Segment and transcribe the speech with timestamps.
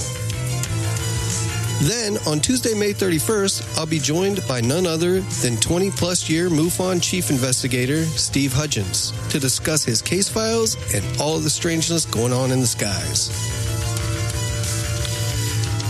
[1.81, 6.47] Then, on Tuesday, May 31st, I'll be joined by none other than 20 plus year
[6.47, 12.05] MUFON chief investigator Steve Hudgens to discuss his case files and all of the strangeness
[12.05, 13.62] going on in the skies.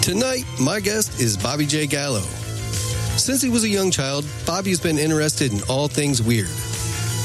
[0.03, 1.87] Tonight, my guest is Bobby J.
[1.87, 2.19] Gallo.
[3.15, 6.49] Since he was a young child, Bobby's been interested in all things weird.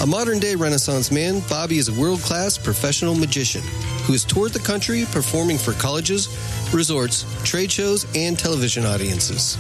[0.00, 3.62] A modern day Renaissance man, Bobby is a world class professional magician
[4.04, 6.28] who has toured the country performing for colleges,
[6.72, 9.58] resorts, trade shows, and television audiences.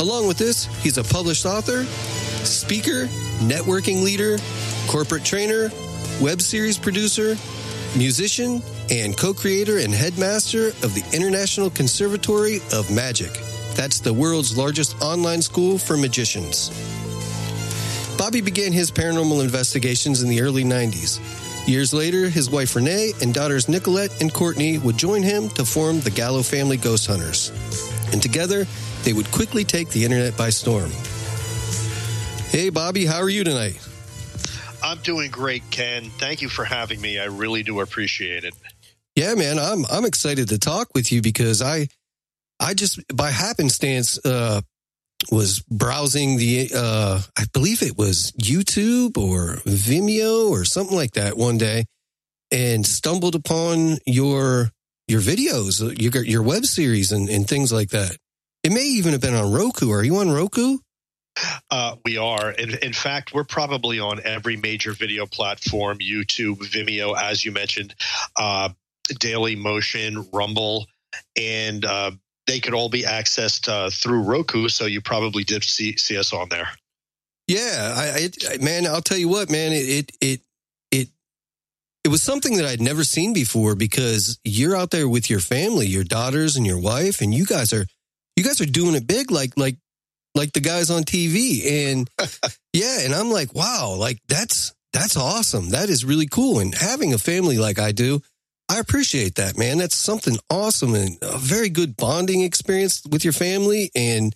[0.00, 1.84] Along with this, he's a published author,
[2.44, 3.06] speaker,
[3.46, 4.38] networking leader,
[4.88, 5.70] corporate trainer,
[6.20, 7.36] web series producer,
[7.96, 13.32] musician, and co creator and headmaster of the International Conservatory of Magic.
[13.74, 16.70] That's the world's largest online school for magicians.
[18.16, 21.20] Bobby began his paranormal investigations in the early 90s.
[21.66, 26.00] Years later, his wife Renee and daughters Nicolette and Courtney would join him to form
[26.00, 27.50] the Gallo Family Ghost Hunters.
[28.12, 28.66] And together,
[29.02, 30.90] they would quickly take the internet by storm.
[32.50, 33.80] Hey, Bobby, how are you tonight?
[34.82, 36.10] I'm doing great, Ken.
[36.18, 37.18] Thank you for having me.
[37.18, 38.54] I really do appreciate it.
[39.16, 41.88] Yeah, man, I'm I'm excited to talk with you because I
[42.58, 44.60] I just by happenstance uh
[45.30, 51.36] was browsing the uh I believe it was YouTube or Vimeo or something like that
[51.36, 51.84] one day
[52.50, 54.70] and stumbled upon your
[55.08, 58.16] your videos, your your web series and, and things like that.
[58.62, 59.90] It may even have been on Roku.
[59.90, 60.78] Are you on Roku?
[61.70, 62.52] Uh, we are.
[62.52, 67.94] In, in, fact, we're probably on every major video platform YouTube, Vimeo, as you mentioned,
[68.36, 68.68] uh,
[69.18, 70.86] Daily Motion, Rumble,
[71.36, 72.12] and uh,
[72.46, 74.68] they could all be accessed uh, through Roku.
[74.68, 76.68] So you probably did see, see us on there.
[77.46, 80.40] Yeah, I, I, man, I'll tell you what, man, it, it,
[80.90, 81.08] it,
[82.02, 85.86] it was something that I'd never seen before because you're out there with your family,
[85.86, 87.86] your daughters and your wife, and you guys are,
[88.36, 89.76] you guys are doing it big, like, like
[90.34, 91.90] like the guys on TV.
[91.90, 92.10] And
[92.72, 95.70] yeah, and I'm like, wow, like that's that's awesome.
[95.70, 96.60] That is really cool.
[96.60, 98.22] And having a family like I do,
[98.68, 99.78] I appreciate that, man.
[99.78, 103.90] That's something awesome and a very good bonding experience with your family.
[103.94, 104.34] And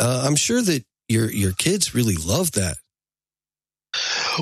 [0.00, 2.76] uh, I'm sure that your your kids really love that.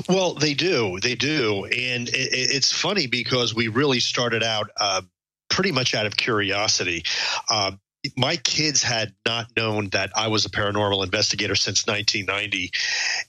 [0.09, 5.01] Well, they do, they do, and it, it's funny because we really started out uh,
[5.49, 7.03] pretty much out of curiosity.
[7.49, 7.71] Uh,
[8.15, 12.71] my kids had not known that I was a paranormal investigator since 1990,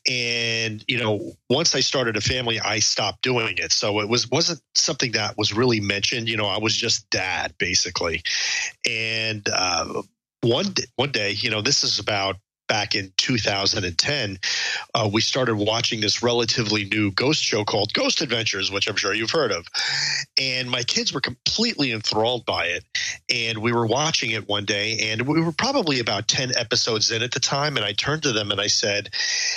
[0.09, 3.73] and you know, once I started a family, I stopped doing it.
[3.73, 6.29] So it was wasn't something that was really mentioned.
[6.29, 8.23] You know, I was just dad basically,
[8.89, 10.03] and uh,
[10.43, 12.37] one one day, you know, this is about
[12.67, 14.39] back in 2010,
[14.95, 19.15] uh, we started watching this relatively new ghost show called Ghost Adventures, which I'm sure
[19.15, 19.67] you've heard of.
[20.41, 22.85] And my kids were completely enthralled by it.
[23.33, 27.23] And we were watching it one day, and we were probably about 10 episodes in
[27.23, 27.77] at the time.
[27.77, 29.11] And I turned to them and I said,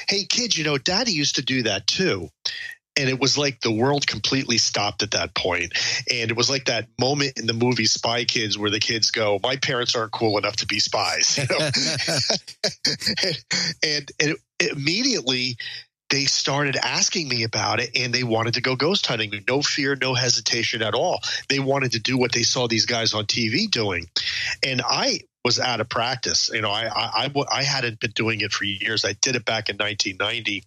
[0.08, 2.30] Hey, kids, you know, daddy used to do that too
[3.00, 5.74] and it was like the world completely stopped at that point
[6.12, 9.40] and it was like that moment in the movie spy kids where the kids go
[9.42, 11.58] my parents aren't cool enough to be spies you know?
[13.84, 15.56] and, and it, immediately
[16.10, 19.96] they started asking me about it and they wanted to go ghost hunting no fear
[19.96, 23.70] no hesitation at all they wanted to do what they saw these guys on tv
[23.72, 24.06] doing
[24.64, 26.52] and i was out of practice.
[26.54, 29.06] You know, I, I, I, I hadn't been doing it for years.
[29.06, 30.64] I did it back in 1990.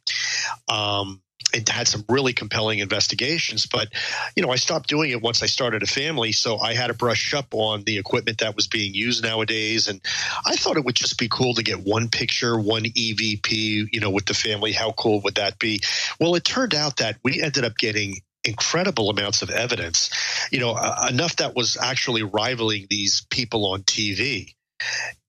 [0.69, 1.21] Um,
[1.55, 3.67] and had some really compelling investigations.
[3.67, 3.89] But,
[4.37, 6.33] you know, I stopped doing it once I started a family.
[6.33, 9.89] So I had to brush up on the equipment that was being used nowadays.
[9.89, 10.01] And
[10.47, 14.11] I thought it would just be cool to get one picture, one EVP, you know,
[14.11, 14.73] with the family.
[14.73, 15.81] How cool would that be?
[16.19, 20.11] Well, it turned out that we ended up getting incredible amounts of evidence,
[20.51, 24.55] you know, uh, enough that was actually rivaling these people on TV.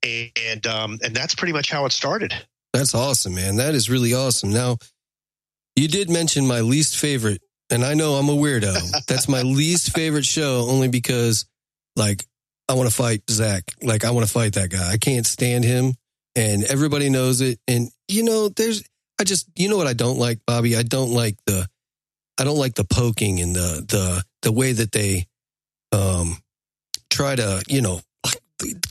[0.03, 2.33] And, um, and that's pretty much how it started.
[2.73, 3.57] That's awesome, man.
[3.57, 4.51] That is really awesome.
[4.51, 4.77] Now,
[5.75, 9.05] you did mention my least favorite, and I know I'm a weirdo.
[9.07, 11.45] That's my least favorite show only because,
[11.95, 12.25] like,
[12.69, 13.63] I want to fight Zach.
[13.81, 14.91] Like, I want to fight that guy.
[14.91, 15.95] I can't stand him,
[16.35, 17.59] and everybody knows it.
[17.67, 18.83] And, you know, there's,
[19.19, 20.75] I just, you know what I don't like, Bobby?
[20.75, 21.67] I don't like the,
[22.39, 25.27] I don't like the poking and the, the, the way that they,
[25.91, 26.37] um,
[27.09, 28.01] try to, you know,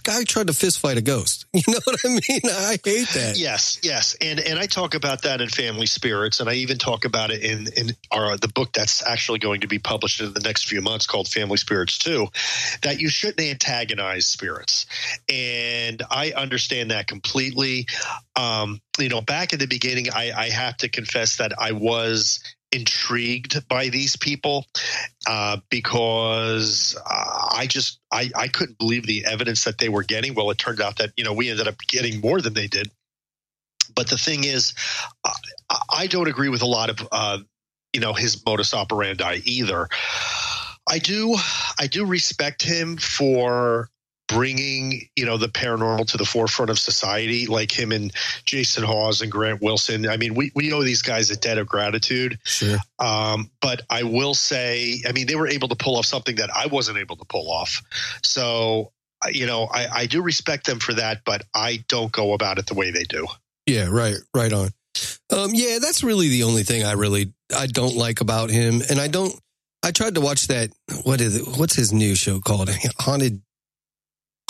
[0.02, 1.46] guy tried to fist fight a ghost.
[1.54, 2.40] You know what I mean?
[2.44, 3.34] I hate that.
[3.36, 7.04] Yes, yes, and and I talk about that in Family Spirits, and I even talk
[7.04, 10.40] about it in in our the book that's actually going to be published in the
[10.40, 12.28] next few months called Family Spirits Two.
[12.82, 14.86] That you shouldn't antagonize spirits,
[15.28, 17.86] and I understand that completely.
[18.34, 22.42] Um, you know, back in the beginning, I, I have to confess that I was
[22.72, 24.66] intrigued by these people
[25.26, 30.34] uh, because uh, I just I, I couldn't believe the evidence that they were getting.
[30.34, 32.90] Well, it turned out that you know we ended up getting more than they did.
[33.94, 34.72] But the thing is,
[35.24, 35.32] uh,
[35.90, 37.38] I don't agree with a lot of uh,
[37.92, 39.88] you know his modus operandi either.
[40.88, 41.36] I do
[41.78, 43.90] I do respect him for
[44.34, 48.12] bringing you know the paranormal to the forefront of society like him and
[48.44, 51.66] jason hawes and grant wilson i mean we, we owe these guys a debt of
[51.66, 52.78] gratitude Sure.
[52.98, 56.50] um, but i will say i mean they were able to pull off something that
[56.54, 57.82] i wasn't able to pull off
[58.22, 58.92] so
[59.30, 62.66] you know I, I do respect them for that but i don't go about it
[62.66, 63.26] the way they do
[63.66, 64.70] Yeah, right, right on.
[65.30, 68.98] Um, yeah, that's really the only thing I really I don't like about him, and
[69.00, 69.32] I don't.
[69.84, 70.70] I tried to watch that.
[71.04, 71.46] What is it?
[71.56, 72.68] What's his new show called?
[72.98, 73.40] Haunted,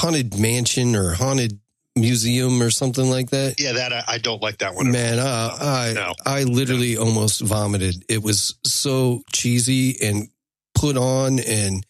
[0.01, 1.59] haunted mansion or haunted
[1.95, 3.61] museum or something like that.
[3.61, 5.27] yeah that i, I don't like that one Man, all.
[5.27, 6.15] I I, No.
[6.25, 8.05] I literally almost vomited.
[8.09, 10.29] It was so cheesy and
[10.75, 11.85] put on, and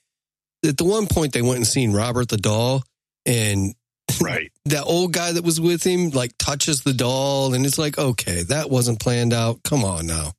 [0.66, 2.82] at the one point they went and seen Robert the doll,
[3.26, 3.75] and
[4.20, 7.96] right that old guy that was with him like touches the doll and it's like
[7.96, 10.32] okay that wasn't planned out come on now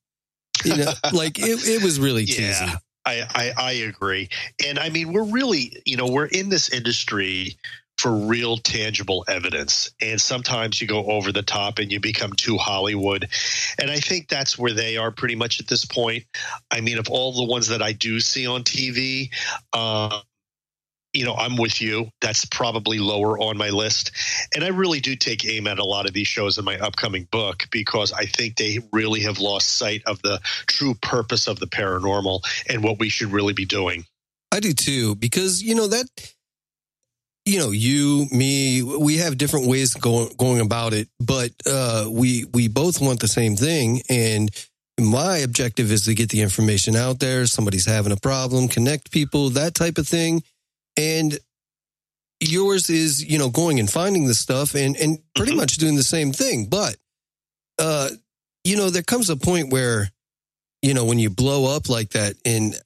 [0.66, 2.76] you know like it, it was really cheesy Yeah.
[3.06, 4.30] I, I I agree,
[4.66, 7.58] and I mean we're really you know we're in this industry
[7.98, 12.58] for real tangible evidence, and sometimes you go over the top and you become too
[12.58, 13.30] Hollywood,
[13.80, 16.26] and I think that's where they are pretty much at this point.
[16.72, 19.30] I mean, of all the ones that I do see on TV.
[19.72, 20.22] Uh,
[21.14, 22.10] you know, I'm with you.
[22.22, 24.12] That's probably lower on my list.
[24.54, 27.28] And I really do take aim at a lot of these shows in my upcoming
[27.32, 31.68] book because I think they really have lost sight of the true purpose of the
[31.68, 34.06] paranormal and what we should really be doing.
[34.52, 36.06] i do too because you know that
[37.46, 42.46] you know you me we have different ways going going about it but uh we
[42.54, 44.50] we both want the same thing and
[45.00, 49.50] my objective is to get the information out there somebody's having a problem connect people
[49.50, 50.44] that type of thing
[50.98, 51.40] and
[52.40, 55.58] yours is you know going and finding the stuff and and pretty Mhm.
[55.58, 56.66] much doing the same thing.
[56.66, 56.98] But
[57.80, 58.10] uh
[58.64, 60.12] you know there comes a point where
[60.82, 62.80] you know when you blow up like that and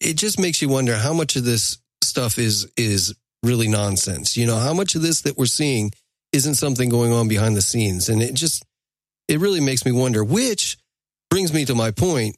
[0.00, 4.36] it just makes you wonder how much of this stuff is is really nonsense.
[4.36, 5.90] You know how much of this that we're seeing
[6.32, 8.08] isn't something going on behind the scenes?
[8.08, 8.64] And it just
[9.28, 10.76] it really makes me wonder which
[11.30, 12.36] brings me to my point.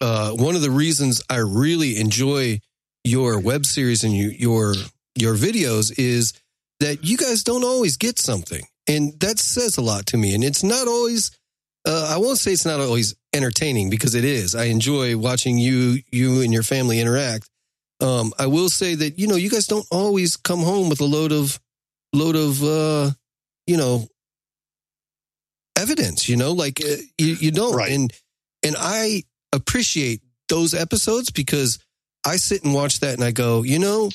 [0.00, 2.58] Uh one of the reasons i really enjoy
[3.04, 4.74] your web series and you, your
[5.16, 6.32] your videos is
[6.80, 8.62] that you guys don't always get something.
[8.88, 10.34] And that says a lot to me.
[10.34, 11.30] And it's not always
[11.86, 14.54] uh, i won't say it's not always entertaining because it is.
[14.54, 17.48] I enjoy watching you you and your family interact.
[18.00, 21.04] Um, i will say that you know you guys don't always come home with a
[21.04, 21.58] load of
[22.12, 23.10] load of uh,
[23.66, 24.06] you know
[25.76, 27.74] evidence you know like uh, you, you don't.
[27.74, 27.92] Right.
[27.92, 28.12] and
[28.62, 31.78] and i appreciate those episodes because
[32.24, 34.10] i sit and watch that and i go you know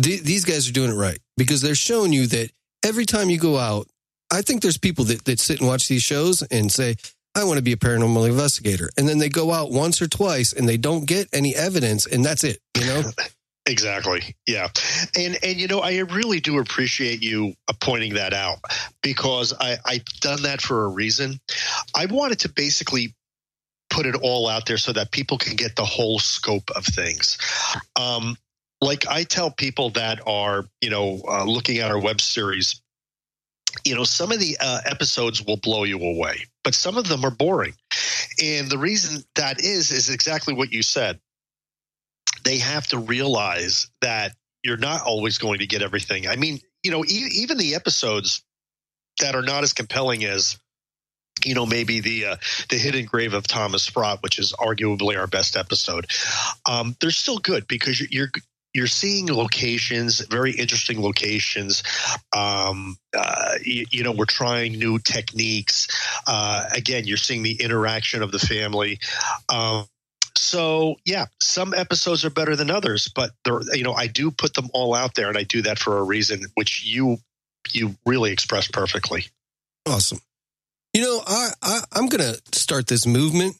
[0.00, 2.50] th- these guys are doing it right because they're showing you that
[2.82, 3.86] every time you go out
[4.30, 6.96] i think there's people that, that sit and watch these shows and say
[7.34, 10.52] i want to be a paranormal investigator and then they go out once or twice
[10.52, 13.02] and they don't get any evidence and that's it you know
[13.66, 14.34] Exactly.
[14.46, 14.68] Yeah.
[15.16, 18.58] And and you know, I really do appreciate you uh, pointing that out
[19.02, 21.38] because I I've done that for a reason.
[21.94, 23.14] I wanted to basically
[23.90, 27.38] put it all out there so that people can get the whole scope of things.
[27.96, 28.36] Um
[28.80, 32.80] like I tell people that are, you know, uh, looking at our web series,
[33.84, 36.46] you know, some of the uh, episodes will blow you away.
[36.62, 37.74] but some of them are boring.
[38.42, 41.18] And the reason that is, is exactly what you said.
[42.44, 44.32] They have to realize that
[44.62, 46.28] you're not always going to get everything.
[46.28, 48.42] I mean, you know, e- even the episodes
[49.20, 50.58] that are not as compelling as
[51.44, 52.36] you know maybe the uh,
[52.68, 56.06] the hidden grave of Thomas Sprott, which is arguably our best episode.
[56.68, 58.30] Um, they're still good because you're
[58.72, 61.82] you're seeing locations, very interesting locations.
[62.36, 65.88] Um, uh, you, you, know, we're trying new techniques.
[66.26, 69.00] Uh, again, you're seeing the interaction of the family.
[69.48, 69.86] Um,
[70.36, 73.30] so yeah, some episodes are better than others, but
[73.72, 76.02] you know, I do put them all out there, and I do that for a
[76.02, 77.18] reason, which you
[77.72, 79.26] you really express perfectly.
[79.86, 80.20] Awesome.
[80.94, 83.56] You know, I, I I'm gonna start this movement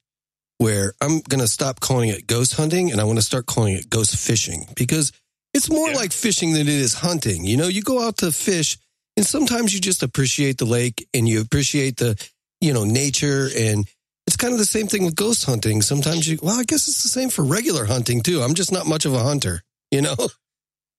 [0.58, 3.88] where I'm gonna stop calling it ghost hunting, and I want to start calling it
[3.88, 5.12] ghost fishing because
[5.54, 5.96] it's more yeah.
[5.96, 7.44] like fishing than it is hunting.
[7.44, 8.78] You know, you go out to fish,
[9.16, 12.20] and sometimes you just appreciate the lake and you appreciate the
[12.60, 13.86] you know nature and
[14.30, 15.82] it's kind of the same thing with ghost hunting.
[15.82, 18.42] Sometimes you, well, I guess it's the same for regular hunting too.
[18.42, 20.14] I'm just not much of a hunter, you know?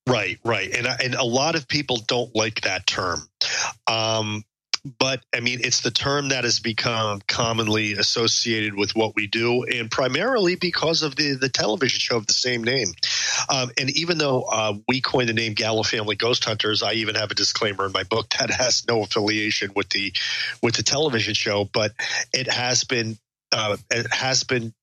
[0.10, 0.76] Right, right.
[0.76, 3.22] And, and a lot of people don't like that term.
[3.88, 4.44] Um,
[4.84, 9.64] but I mean, it's the term that has become commonly associated with what we do,
[9.64, 12.94] and primarily because of the the television show of the same name.
[13.48, 17.16] Um, and even though uh, we coined the name Gallo Family Ghost Hunters, I even
[17.16, 20.14] have a disclaimer in my book that has no affiliation with the
[20.64, 21.92] with the television show, but
[22.34, 23.18] it has been
[23.52, 24.74] uh, it has been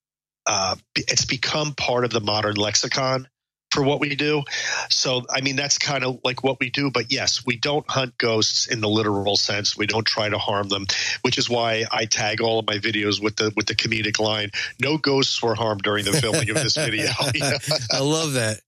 [0.46, 3.28] uh, it's become part of the modern lexicon
[3.70, 4.42] for what we do.
[4.90, 6.90] So, I mean, that's kind of like what we do.
[6.90, 9.76] But yes, we don't hunt ghosts in the literal sense.
[9.76, 10.86] We don't try to harm them,
[11.22, 14.50] which is why I tag all of my videos with the with the comedic line:
[14.80, 17.10] "No ghosts were harmed during the filming of this video."
[17.92, 18.60] I love that.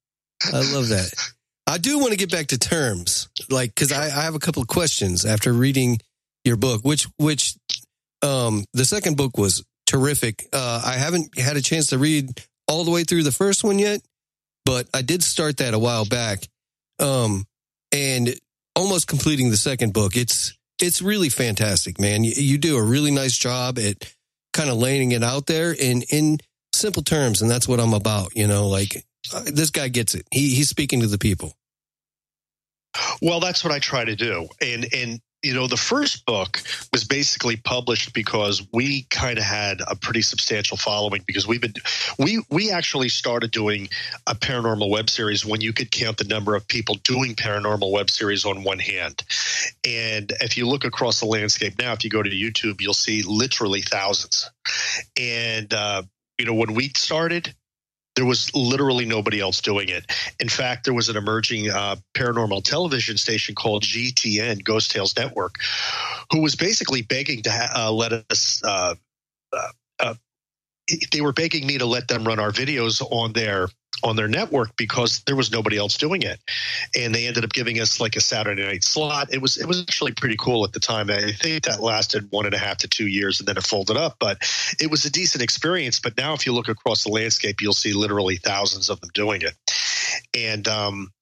[0.52, 1.12] I love that.
[1.66, 4.62] I do want to get back to terms, like because I, I have a couple
[4.62, 6.00] of questions after reading
[6.44, 7.54] your book, which which
[8.22, 10.46] um the second book was terrific.
[10.52, 13.78] Uh, I haven't had a chance to read all the way through the first one
[13.78, 14.00] yet,
[14.70, 16.46] but I did start that a while back.
[17.00, 17.44] Um,
[17.90, 18.32] and
[18.76, 20.16] almost completing the second book.
[20.16, 22.22] It's it's really fantastic, man.
[22.22, 24.14] You, you do a really nice job at
[24.52, 26.38] kind of laying it out there in in
[26.72, 28.36] simple terms, and that's what I'm about.
[28.36, 30.24] You know, like uh, this guy gets it.
[30.30, 31.52] He he's speaking to the people.
[33.20, 36.60] Well, that's what I try to do, and and you know, the first book
[36.92, 41.72] was basically published because we kind of had a pretty substantial following because we've been
[42.18, 43.88] we we actually started doing
[44.26, 48.10] a paranormal web series when you could count the number of people doing paranormal web
[48.10, 49.24] series on one hand.
[49.86, 53.22] And if you look across the landscape now, if you go to YouTube, you'll see
[53.22, 54.50] literally thousands.
[55.18, 56.02] And uh,
[56.38, 57.54] you know, when we started,
[58.16, 60.04] there was literally nobody else doing it.
[60.40, 65.56] In fact, there was an emerging uh, paranormal television station called GTN, Ghost Tales Network,
[66.32, 68.62] who was basically begging to ha- uh, let us.
[68.64, 68.94] Uh,
[69.52, 70.14] uh, uh
[71.12, 73.68] they were begging me to let them run our videos on their
[74.02, 76.40] on their network because there was nobody else doing it,
[76.96, 79.32] and they ended up giving us like a Saturday night slot.
[79.32, 81.10] It was it was actually pretty cool at the time.
[81.10, 83.96] I think that lasted one and a half to two years, and then it folded
[83.96, 84.16] up.
[84.18, 84.38] But
[84.80, 86.00] it was a decent experience.
[86.00, 89.42] But now, if you look across the landscape, you'll see literally thousands of them doing
[89.42, 89.54] it,
[90.34, 91.12] and um,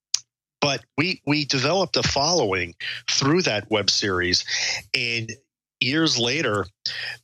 [0.60, 2.74] but we we developed a following
[3.08, 4.44] through that web series
[4.94, 5.30] and
[5.80, 6.66] years later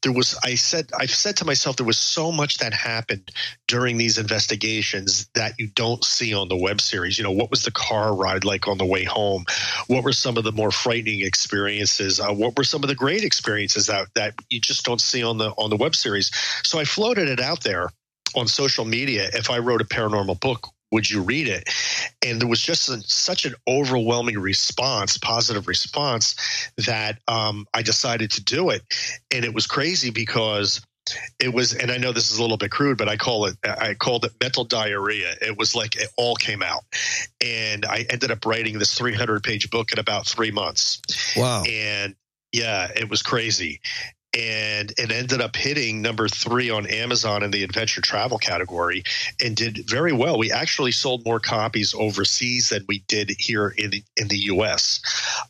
[0.02, 3.32] there was i said i've said to myself there was so much that happened
[3.66, 7.18] during these investigations that you don't see on the web series.
[7.18, 9.44] You know what was the car ride like on the way home?
[9.86, 12.20] What were some of the more frightening experiences?
[12.20, 15.38] Uh, what were some of the great experiences that that you just don't see on
[15.38, 16.30] the on the web series?
[16.62, 17.88] So i floated it out there
[18.36, 19.30] on social media.
[19.32, 21.68] If i wrote a paranormal book would you read it?
[22.24, 26.36] And there was just a, such an overwhelming response, positive response,
[26.86, 28.82] that um, I decided to do it.
[29.32, 30.80] And it was crazy because
[31.38, 33.54] it was and i know this is a little bit crude but i call it
[33.62, 35.34] i called it mental diarrhea.
[35.42, 36.80] It was like it all came out.
[37.44, 41.02] And i ended up writing this 300 page book in about three months.
[41.36, 41.64] Wow.
[41.68, 42.14] And
[42.52, 43.80] yeah it was crazy
[44.36, 49.04] and it ended up hitting number three on Amazon in the adventure travel category
[49.42, 50.38] and did very well.
[50.38, 55.00] We actually sold more copies overseas than we did here in the, in the U.S.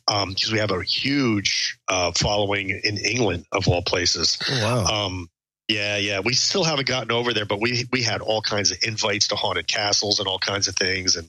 [0.07, 4.37] because um, we have a huge uh, following in England of all places.
[4.47, 5.05] Oh, wow.
[5.05, 5.29] Um,
[5.67, 6.19] yeah, yeah.
[6.19, 9.35] We still haven't gotten over there, but we we had all kinds of invites to
[9.35, 11.27] haunted castles and all kinds of things, and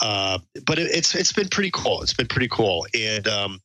[0.00, 2.02] uh, but it, it's it's been pretty cool.
[2.02, 3.60] It's been pretty cool, and um,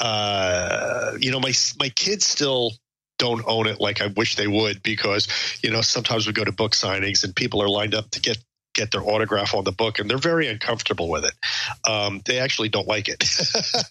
[0.00, 2.72] uh, you know, my my kids still
[3.18, 5.26] don't own it like I wish they would because
[5.62, 8.38] you know sometimes we go to book signings and people are lined up to get
[8.74, 11.32] get their autograph on the book, and they're very uncomfortable with it.
[11.90, 13.24] Um, they actually don't like it.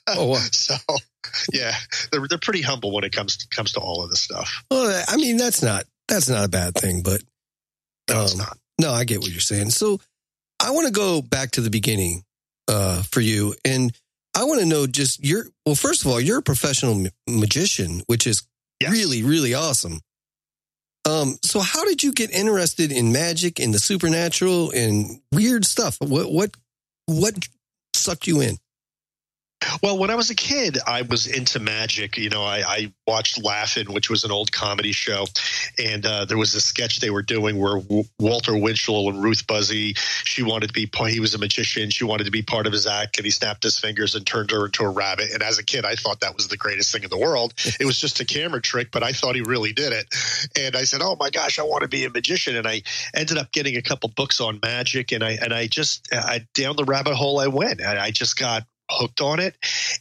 [0.09, 0.37] Oh, wow.
[0.51, 0.75] so
[1.51, 1.75] yeah,
[2.11, 4.63] they're they're pretty humble when it comes to, comes to all of this stuff.
[4.71, 7.21] Well, I mean, that's not that's not a bad thing, but
[8.09, 8.57] No, it's Um, not.
[8.79, 9.71] no, I get what you're saying.
[9.71, 9.99] So
[10.61, 12.23] I want to go back to the beginning
[12.69, 13.91] uh, for you, and
[14.37, 15.47] I want to know just your.
[15.65, 18.43] Well, first of all, you're a professional ma- magician, which is
[18.79, 18.91] Yes.
[18.91, 20.01] really really awesome.
[21.05, 25.97] Um, so how did you get interested in magic and the supernatural and weird stuff?
[25.99, 26.51] What what
[27.07, 27.33] what
[27.95, 28.57] sucked you in?
[29.81, 32.17] Well, when I was a kid, I was into magic.
[32.17, 35.25] You know, I, I watched Laugh-In, which was an old comedy show,
[35.77, 39.47] and uh, there was a sketch they were doing where w- Walter Winchell and Ruth
[39.47, 39.97] Buzzi.
[39.97, 41.11] She wanted to be part.
[41.11, 41.89] He was a magician.
[41.89, 44.51] She wanted to be part of his act, and he snapped his fingers and turned
[44.51, 45.31] her into a rabbit.
[45.33, 47.53] And as a kid, I thought that was the greatest thing in the world.
[47.79, 50.05] It was just a camera trick, but I thought he really did it.
[50.57, 52.83] And I said, "Oh my gosh, I want to be a magician." And I
[53.15, 56.75] ended up getting a couple books on magic, and I and I just I down
[56.75, 59.55] the rabbit hole I went, and I just got hooked on it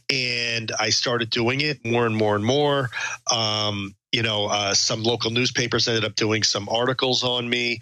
[0.09, 2.89] and I started doing it more and more and more.
[3.31, 7.79] Um, you know, uh, some local newspapers ended up doing some articles on me.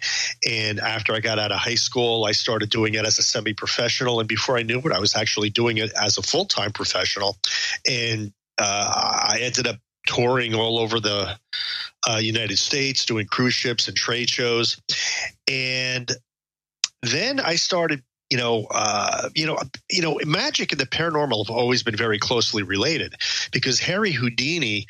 [0.48, 3.54] And after I got out of high school, I started doing it as a semi
[3.54, 4.18] professional.
[4.18, 7.36] And before I knew it, I was actually doing it as a full time professional.
[7.88, 8.92] And uh,
[9.28, 11.38] I ended up touring all over the
[12.08, 14.80] uh, United States, doing cruise ships and trade shows.
[15.48, 16.10] And
[17.02, 19.56] then I started you know, uh, you know,
[19.90, 23.14] you know, magic and the paranormal have always been very closely related
[23.52, 24.86] because Harry Houdini,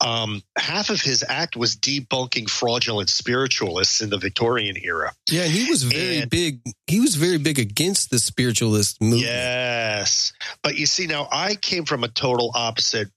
[0.00, 5.12] um, half of his act was debunking fraudulent spiritualists in the Victorian era.
[5.30, 6.60] Yeah, he was very And- big.
[6.86, 9.22] He was very big against the spiritualist movement.
[9.22, 13.08] Yes, but you see, now I came from a total opposite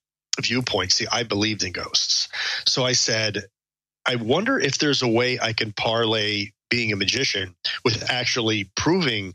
[0.42, 0.92] viewpoint.
[0.94, 2.28] See, I believed in ghosts,
[2.68, 3.44] so I said,
[4.08, 9.34] I wonder if there's a way I can parlay being a magician with actually proving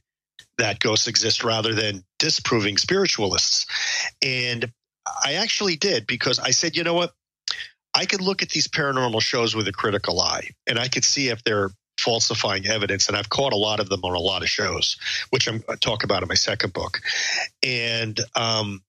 [0.58, 3.66] that ghosts exist rather than disproving spiritualists.
[4.22, 4.70] And
[5.24, 7.12] I actually did because I said, you know what?
[7.94, 11.28] I could look at these paranormal shows with a critical eye and I could see
[11.28, 13.08] if they're falsifying evidence.
[13.08, 14.96] And I've caught a lot of them on a lot of shows,
[15.30, 17.00] which I'm I talk about in my second book.
[17.62, 18.82] And, um,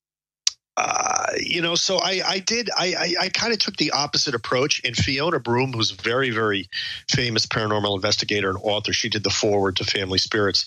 [0.77, 4.35] uh, you know, so I, I did, I, I, I kind of took the opposite
[4.35, 4.81] approach.
[4.83, 6.69] And Fiona Broome, who's a very, very
[7.09, 10.65] famous paranormal investigator and author, she did the forward to Family Spirits.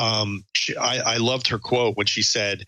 [0.00, 2.64] Um, she, I, I loved her quote when she said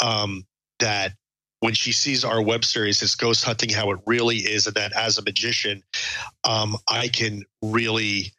[0.00, 0.46] um,
[0.80, 1.12] that
[1.60, 4.92] when she sees our web series, it's ghost hunting how it really is, and that
[4.92, 5.82] as a magician,
[6.44, 8.32] um, I can really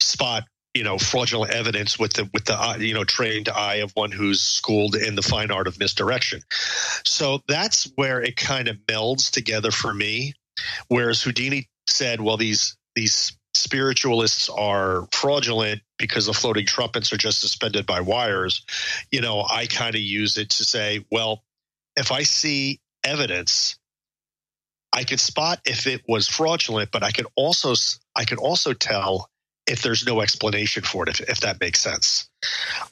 [0.00, 4.10] spot you know fraudulent evidence with the with the you know trained eye of one
[4.10, 6.42] who's schooled in the fine art of misdirection.
[7.04, 10.34] So that's where it kind of melds together for me.
[10.88, 17.40] Whereas Houdini said, "Well, these these spiritualists are fraudulent because the floating trumpets are just
[17.40, 18.64] suspended by wires."
[19.12, 21.44] You know, I kind of use it to say, "Well,
[21.96, 23.78] if I see evidence."
[24.96, 27.74] I could spot if it was fraudulent, but I could also
[28.14, 29.28] I could also tell
[29.66, 32.28] if there's no explanation for it, if, if that makes sense.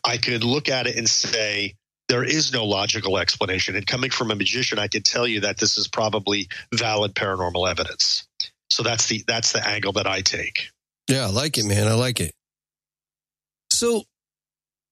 [0.05, 1.75] I could look at it and say,
[2.09, 3.77] there is no logical explanation.
[3.77, 7.71] And coming from a magician, I could tell you that this is probably valid paranormal
[7.71, 8.27] evidence.
[8.71, 10.69] So that's the that's the angle that I take.
[11.09, 11.89] Yeah, I like it, man.
[11.89, 12.35] I like it.
[13.71, 14.05] So,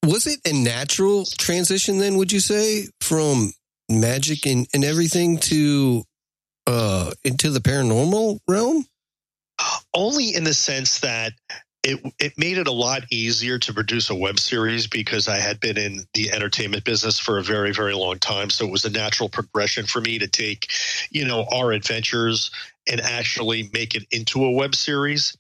[0.05, 3.53] was it a natural transition then, would you say, from
[3.89, 6.05] magic and, and everything to
[6.67, 8.87] uh into the paranormal realm?
[9.93, 11.33] Only in the sense that
[11.83, 15.61] it it made it a lot easier to produce a web series because I had
[15.61, 18.51] been in the entertainment business for a very very long time.
[18.51, 20.71] So it was a natural progression for me to take
[21.11, 22.51] you know our adventures
[22.89, 25.37] and actually make it into a web series.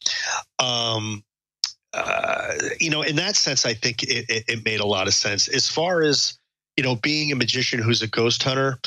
[0.58, 1.22] Um
[1.92, 5.14] uh, you know in that sense I think it, it, it made a lot of
[5.14, 5.48] sense.
[5.48, 6.38] As far as
[6.76, 8.78] you know being a magician who's a ghost hunter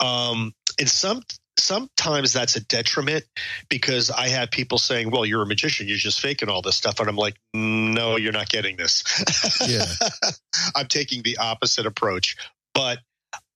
[0.00, 1.22] um in some
[1.58, 3.24] sometimes that's a detriment
[3.68, 5.88] because I have people saying, "Well, you're a magician.
[5.88, 9.04] You're just faking all this stuff," and I'm like, "No, you're not getting this."
[9.66, 9.84] Yeah.
[10.74, 12.36] I'm taking the opposite approach,
[12.74, 12.98] but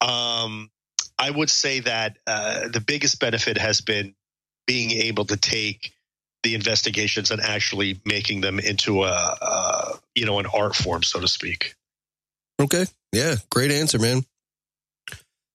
[0.01, 0.71] um,
[1.19, 4.15] I would say that uh, the biggest benefit has been
[4.67, 5.93] being able to take
[6.43, 11.21] the investigations and actually making them into a, a you know an art form, so
[11.21, 11.75] to speak.
[12.61, 12.87] Okay.
[13.13, 14.25] Yeah, great answer, man.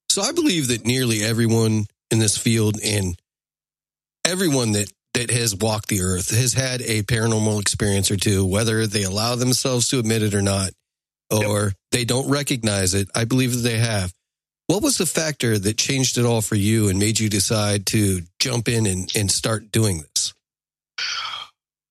[0.08, 3.16] So I believe that nearly everyone in this field and
[4.24, 8.86] everyone that that has walked the earth has had a paranormal experience or two, whether
[8.86, 10.72] they allow themselves to admit it or not,
[11.30, 13.08] or they don't recognize it.
[13.14, 14.12] I believe that they have.
[14.66, 18.22] What was the factor that changed it all for you and made you decide to
[18.40, 20.34] jump in and, and start doing this?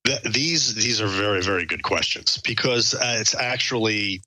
[0.06, 4.22] Th- these these are very very good questions because uh, it's actually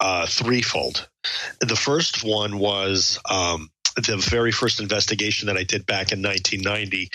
[0.00, 1.08] uh, threefold.
[1.60, 7.10] The first one was um, the very first investigation that I did back in 1990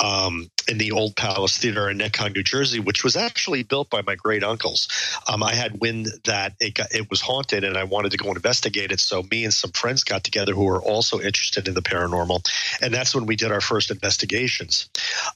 [0.00, 4.02] um, in the Old Palace Theater in Netcong, New Jersey, which was actually built by
[4.02, 4.88] my great uncles.
[5.28, 8.30] Um, I had wind that it got, it was haunted, and I wanted to go
[8.30, 9.00] investigate it.
[9.00, 12.48] So me and some friends got together who were also interested in the paranormal,
[12.82, 14.88] and that's when we did our first investigations.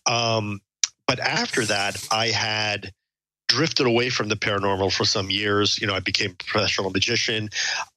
[0.07, 0.61] Um,
[1.07, 2.93] but after that, I had
[3.49, 5.81] drifted away from the paranormal for some years.
[5.81, 7.49] You know, I became a professional magician.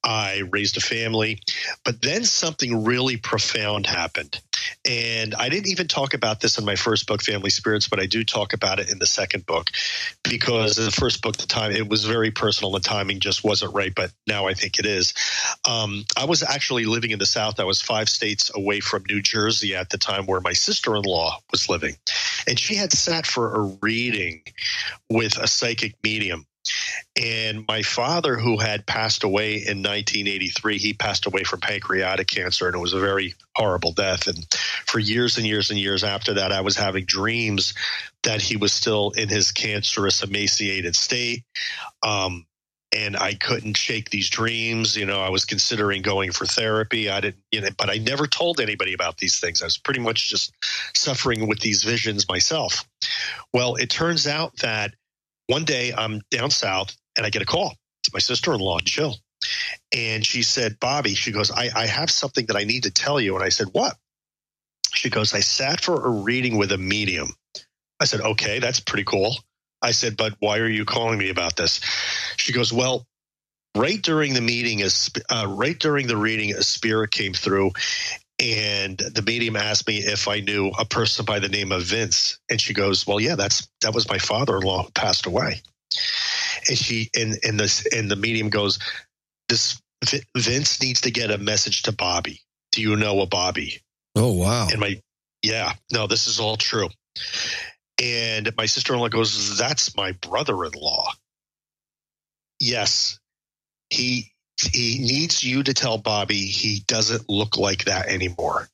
[0.02, 1.40] I raised a family.
[1.84, 4.40] But then something really profound happened.
[4.88, 8.06] And I didn't even talk about this in my first book, Family Spirits, but I
[8.06, 9.70] do talk about it in the second book
[10.22, 12.72] because the first book, the time it was very personal.
[12.72, 15.14] The timing just wasn't right, but now I think it is.
[15.68, 17.60] Um, I was actually living in the South.
[17.60, 21.02] I was five states away from New Jersey at the time where my sister in
[21.02, 21.96] law was living.
[22.48, 24.42] And she had sat for a reading
[25.08, 26.46] with a psychic medium.
[27.20, 32.66] And my father, who had passed away in 1983, he passed away from pancreatic cancer,
[32.66, 34.28] and it was a very horrible death.
[34.28, 34.46] And
[34.86, 37.74] for years and years and years after that, I was having dreams
[38.22, 41.42] that he was still in his cancerous, emaciated state.
[42.02, 42.46] Um,
[42.94, 44.96] and I couldn't shake these dreams.
[44.96, 47.08] You know, I was considering going for therapy.
[47.10, 49.62] I didn't, you know, but I never told anybody about these things.
[49.62, 50.52] I was pretty much just
[50.94, 52.84] suffering with these visions myself.
[53.52, 54.94] Well, it turns out that
[55.46, 57.74] one day I'm down south and I get a call.
[58.02, 59.16] It's my sister in law, Jill.
[59.94, 63.20] And she said, Bobby, she goes, I, I have something that I need to tell
[63.20, 63.34] you.
[63.34, 63.96] And I said, What?
[64.94, 67.34] She goes, I sat for a reading with a medium.
[68.00, 69.36] I said, Okay, that's pretty cool.
[69.80, 71.80] I said, But why are you calling me about this?
[72.36, 73.06] She goes, Well,
[73.76, 74.82] right during the meeting,
[75.28, 77.72] uh, right during the reading, a spirit came through
[78.42, 82.38] and the medium asked me if I knew a person by the name of Vince,
[82.50, 85.62] and she goes, "Well, yeah, that's that was my father-in-law who passed away."
[86.68, 88.80] And she and and this and the medium goes,
[89.48, 89.80] "This
[90.36, 92.40] Vince needs to get a message to Bobby.
[92.72, 93.80] Do you know a Bobby?"
[94.16, 94.68] Oh wow!
[94.70, 95.00] And my
[95.42, 96.88] yeah, no, this is all true.
[98.02, 101.12] And my sister-in-law goes, "That's my brother-in-law."
[102.58, 103.20] Yes,
[103.90, 104.31] he
[104.72, 108.68] he needs you to tell Bobby he doesn't look like that anymore.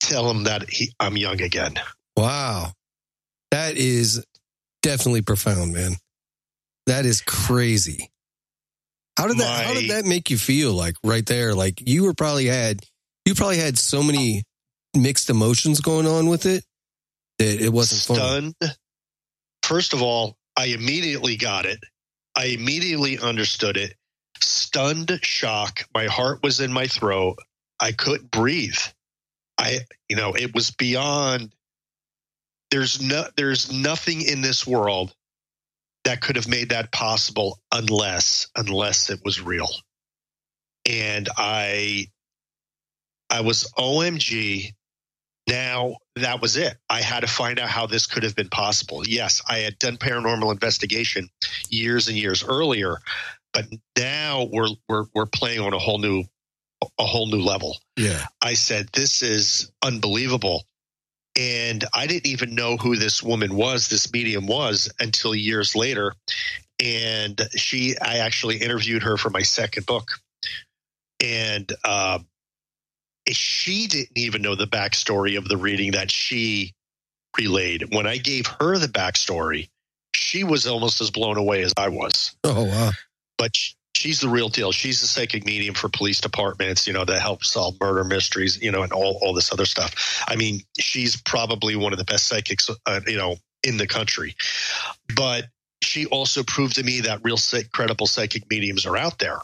[0.00, 1.74] Tell him that he, I'm young again.
[2.16, 2.72] Wow.
[3.50, 4.24] That is
[4.82, 5.92] definitely profound, man.
[6.86, 8.10] That is crazy.
[9.16, 11.54] How did that My, how did that make you feel like right there?
[11.54, 12.80] Like you were probably had
[13.24, 14.42] you probably had so many
[14.96, 16.64] mixed emotions going on with it
[17.38, 18.54] that it wasn't stunned.
[18.60, 18.70] Fun.
[19.62, 21.78] First of all, I immediately got it.
[22.34, 23.94] I immediately understood it
[24.42, 25.86] stunned shock.
[25.94, 27.38] My heart was in my throat.
[27.80, 28.78] I couldn't breathe.
[29.58, 31.54] I, you know, it was beyond.
[32.70, 35.14] There's no, there's nothing in this world
[36.04, 39.68] that could have made that possible unless, unless it was real.
[40.88, 42.06] And I,
[43.30, 44.72] I was OMG.
[45.48, 46.76] Now that was it.
[46.88, 49.06] I had to find out how this could have been possible.
[49.06, 51.28] Yes, I had done paranormal investigation
[51.68, 52.98] years and years earlier,
[53.52, 53.66] but
[53.98, 56.24] now we're we're we're playing on a whole new
[56.98, 57.78] a whole new level.
[57.96, 58.24] Yeah.
[58.42, 60.64] I said this is unbelievable.
[61.38, 66.14] And I didn't even know who this woman was, this medium was until years later.
[66.82, 70.10] And she I actually interviewed her for my second book.
[71.22, 72.18] And uh,
[73.28, 76.74] she didn't even know the backstory of the reading that she
[77.38, 77.94] relayed.
[77.94, 79.68] When I gave her the backstory,
[80.14, 82.34] she was almost as blown away as I was.
[82.44, 82.90] Oh wow
[83.42, 83.58] but
[83.96, 84.70] she's the real deal.
[84.70, 88.70] She's a psychic medium for police departments, you know, that help solve murder mysteries, you
[88.70, 90.22] know, and all, all this other stuff.
[90.28, 94.36] I mean, she's probably one of the best psychics, uh, you know, in the country.
[95.16, 95.46] But
[95.82, 97.36] she also proved to me that real
[97.72, 99.38] credible psychic mediums are out there.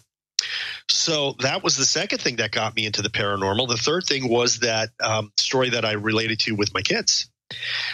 [0.88, 3.66] So that was the second thing that got me into the paranormal.
[3.66, 7.28] The third thing was that um, story that I related to with my kids.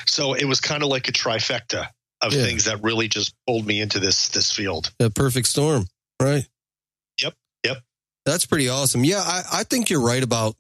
[0.05, 1.89] So it was kind of like a trifecta
[2.25, 2.43] of yeah.
[2.45, 4.93] things that really just pulled me into this this field.
[4.99, 5.87] A perfect storm,
[6.21, 6.47] right?
[7.23, 7.79] Yep, yep.
[8.25, 9.05] That's pretty awesome.
[9.05, 10.57] Yeah, I, I think you're right about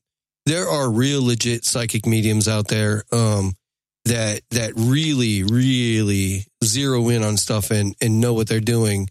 [0.46, 3.54] there are real legit psychic mediums out there um,
[4.04, 9.08] that that really really zero in on stuff and and know what they're doing.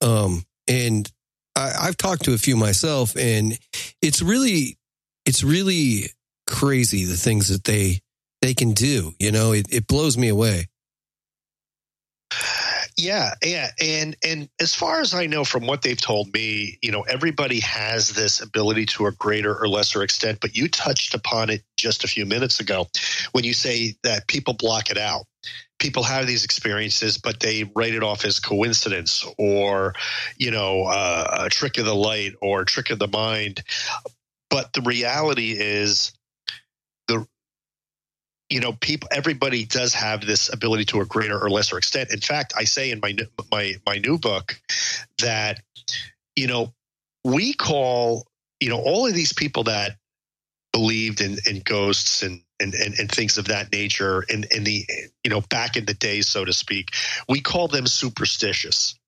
[0.00, 1.10] Um, and
[1.56, 3.58] I, I've talked to a few myself, and
[4.02, 4.76] it's really
[5.24, 6.10] it's really
[6.46, 8.00] crazy the things that they
[8.42, 9.14] they can do.
[9.18, 10.66] You know, it, it blows me away.
[12.96, 16.92] Yeah, yeah, and and as far as I know from what they've told me, you
[16.92, 21.50] know, everybody has this ability to a greater or lesser extent, but you touched upon
[21.50, 22.86] it just a few minutes ago
[23.32, 25.24] when you say that people block it out.
[25.78, 29.94] people have these experiences, but they write it off as coincidence or,
[30.38, 33.62] you know, uh, a trick of the light or trick of the mind.
[34.50, 36.12] But the reality is,
[38.50, 42.12] you know, people, everybody does have this ability to a greater or lesser extent.
[42.12, 43.16] In fact, I say in my
[43.50, 44.60] my my new book
[45.18, 45.60] that,
[46.36, 46.72] you know,
[47.24, 48.26] we call
[48.60, 49.96] you know all of these people that
[50.72, 54.84] believed in, in ghosts and, and, and, and, things of that nature in, in the
[55.22, 56.90] you know back in the day so to speak
[57.28, 58.98] we call them superstitious.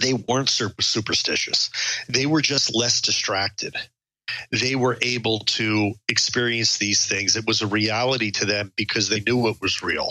[0.00, 1.70] They weren't super superstitious.
[2.08, 3.76] They were just less distracted
[4.50, 9.20] they were able to experience these things it was a reality to them because they
[9.20, 10.10] knew it was real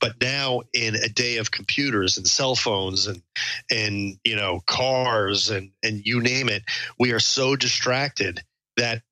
[0.00, 3.22] but now in a day of computers and cell phones and
[3.70, 6.62] and you know cars and and you name it
[6.98, 8.42] we are so distracted
[8.76, 9.02] that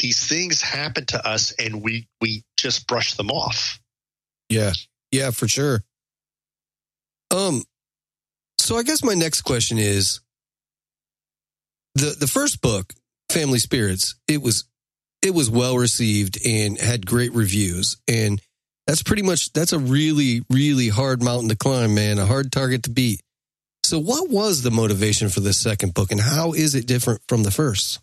[0.00, 3.78] these things happen to us and we we just brush them off.
[4.48, 4.72] Yeah.
[5.12, 5.82] Yeah, for sure.
[7.30, 7.62] Um
[8.58, 10.20] so I guess my next question is
[11.94, 12.94] the the first book,
[13.30, 14.64] Family Spirits, it was
[15.22, 18.40] it was well received and had great reviews and
[18.86, 22.84] that's pretty much that's a really really hard mountain to climb, man, a hard target
[22.84, 23.20] to beat.
[23.84, 27.42] So what was the motivation for this second book and how is it different from
[27.42, 28.00] the first?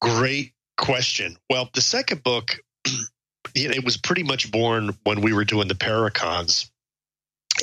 [0.00, 1.36] Great question.
[1.48, 2.56] Well, the second book,
[3.54, 6.68] it was pretty much born when we were doing the Paracons.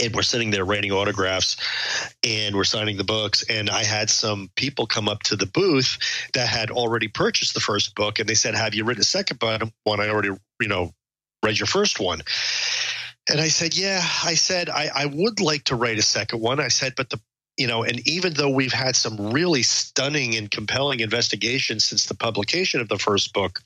[0.01, 1.57] And we're sitting there writing autographs
[2.23, 3.43] and we're signing the books.
[3.49, 5.97] And I had some people come up to the booth
[6.33, 8.19] that had already purchased the first book.
[8.19, 9.41] And they said, Have you written a second
[9.83, 9.99] one?
[9.99, 10.29] I already,
[10.61, 10.93] you know,
[11.43, 12.21] read your first one.
[13.29, 14.01] And I said, Yeah.
[14.23, 16.59] I said, I, I would like to write a second one.
[16.59, 17.19] I said, But the
[17.59, 22.15] you know, and even though we've had some really stunning and compelling investigations since the
[22.15, 23.61] publication of the first book,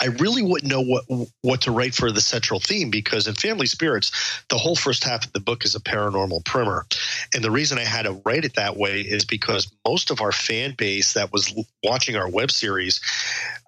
[0.00, 1.04] I really wouldn't know what
[1.42, 4.10] what to write for the central theme because in Family Spirits,
[4.48, 6.86] the whole first half of the book is a paranormal primer,
[7.34, 10.32] and the reason I had to write it that way is because most of our
[10.32, 13.00] fan base that was watching our web series,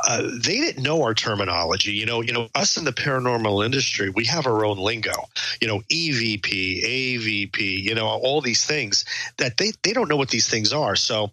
[0.07, 1.93] uh, they didn't know our terminology.
[1.93, 5.15] You know, you know, us in the paranormal industry, we have our own lingo.
[5.61, 9.05] You know, EVP, AVP, you know, all these things
[9.39, 10.97] that they they don't know what these things are.
[10.97, 11.31] So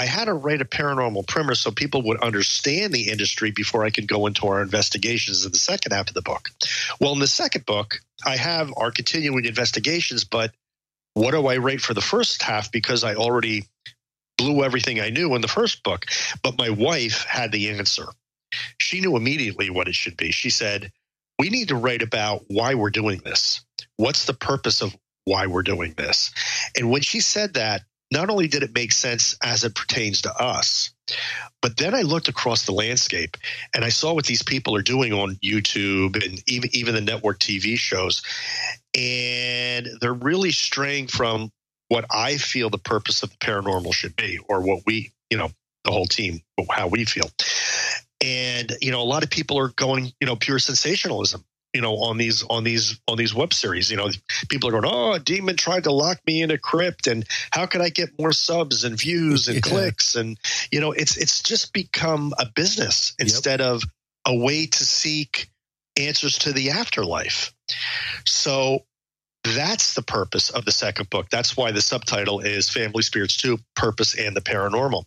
[0.00, 3.90] I had to write a paranormal primer so people would understand the industry before I
[3.90, 6.48] could go into our investigations in the second half of the book.
[6.98, 10.54] Well, in the second book, I have our continuing investigations, but
[11.12, 13.66] what do I write for the first half because I already
[14.38, 16.06] blew everything I knew in the first book?
[16.42, 18.06] But my wife had the answer.
[18.78, 20.32] She knew immediately what it should be.
[20.32, 20.92] She said,
[21.38, 23.60] We need to write about why we're doing this.
[23.98, 26.30] What's the purpose of why we're doing this?
[26.74, 30.34] And when she said that, not only did it make sense as it pertains to
[30.34, 30.90] us,
[31.62, 33.36] but then I looked across the landscape
[33.74, 37.38] and I saw what these people are doing on YouTube and even even the network
[37.38, 38.22] TV shows,
[38.96, 41.50] and they're really straying from
[41.88, 45.50] what I feel the purpose of the paranormal should be, or what we, you know,
[45.84, 47.28] the whole team, how we feel.
[48.20, 51.96] And you know, a lot of people are going, you know, pure sensationalism you know
[51.96, 54.08] on these on these on these web series you know
[54.48, 57.66] people are going oh a demon tried to lock me in a crypt and how
[57.66, 59.72] can i get more subs and views and yeah.
[59.72, 60.38] clicks and
[60.70, 63.68] you know it's it's just become a business instead yep.
[63.68, 63.82] of
[64.26, 65.50] a way to seek
[65.96, 67.52] answers to the afterlife
[68.26, 68.84] so
[69.42, 71.30] that's the purpose of the second book.
[71.30, 75.04] That's why the subtitle is Family Spirits 2 Purpose and the Paranormal.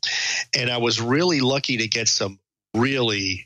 [0.58, 2.39] And I was really lucky to get some
[2.73, 3.45] really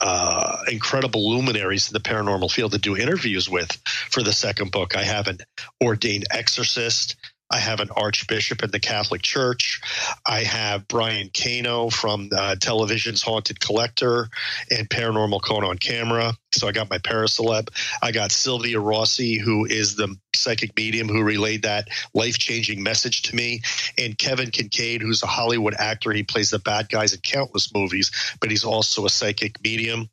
[0.00, 3.72] uh, incredible luminaries in the paranormal field to do interviews with
[4.10, 4.96] for the second book.
[4.96, 5.38] I have an
[5.82, 7.16] ordained exorcist.
[7.52, 9.80] I have an archbishop in the Catholic Church.
[10.26, 14.28] I have Brian Cano from uh, television's Haunted Collector
[14.70, 16.32] and Paranormal Caught on Camera.
[16.52, 17.68] So I got my paraceleb.
[18.02, 23.22] I got Sylvia Rossi, who is the psychic medium who relayed that life changing message
[23.22, 23.60] to me,
[23.98, 26.12] and Kevin Kincaid, who's a Hollywood actor.
[26.12, 28.10] He plays the bad guys in countless movies,
[28.40, 30.08] but he's also a psychic medium.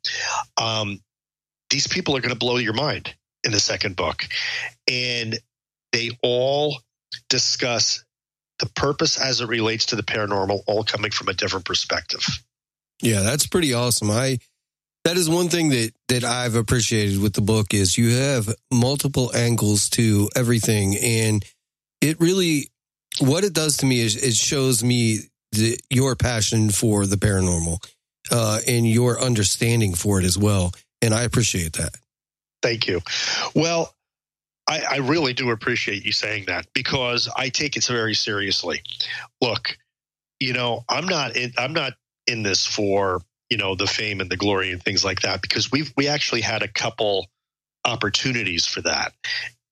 [0.56, 1.00] Um,
[1.70, 4.26] these people are going to blow your mind in the second book.
[4.88, 5.38] And
[5.92, 6.80] they all
[7.28, 8.04] discuss
[8.58, 12.24] the purpose as it relates to the paranormal, all coming from a different perspective.
[13.02, 14.10] Yeah, that's pretty awesome.
[14.10, 14.38] I
[15.04, 19.34] that is one thing that that I've appreciated with the book is you have multiple
[19.34, 21.44] angles to everything, and
[22.00, 22.70] it really
[23.20, 25.20] what it does to me is it shows me
[25.52, 27.84] the, your passion for the paranormal
[28.30, 31.96] uh, and your understanding for it as well, and I appreciate that.
[32.62, 33.00] Thank you.
[33.54, 33.94] Well,
[34.70, 38.82] I, I really do appreciate you saying that because I take it very seriously.
[39.40, 39.76] Look,
[40.38, 41.94] you know, I'm not in, I'm not
[42.28, 45.72] in this for you know the fame and the glory and things like that because
[45.72, 47.26] we've we actually had a couple
[47.84, 49.12] opportunities for that.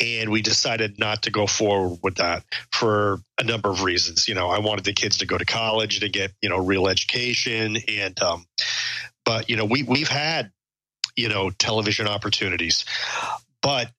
[0.01, 4.29] And we decided not to go forward with that for a number of reasons.
[4.29, 6.87] You know, I wanted the kids to go to college to get, you know, real
[6.87, 7.77] education.
[7.89, 8.47] And, um,
[9.25, 10.53] but, you know, we, we've had,
[11.17, 12.85] you know, television opportunities,
[13.61, 13.91] but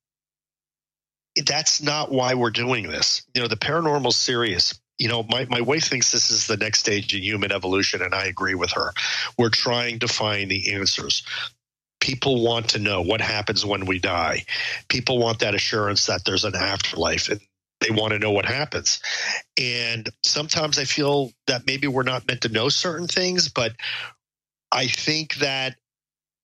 [1.46, 3.24] that's not why we're doing this.
[3.34, 6.80] You know, the paranormal serious you know, my, my wife thinks this is the next
[6.80, 8.94] stage in human evolution, and I agree with her.
[9.38, 11.24] We're trying to find the answers.
[12.02, 14.44] People want to know what happens when we die.
[14.90, 17.40] People want that assurance that there's an afterlife and
[17.80, 19.02] they want to know what happens.
[19.58, 23.72] And sometimes I feel that maybe we're not meant to know certain things, but
[24.70, 25.78] I think that,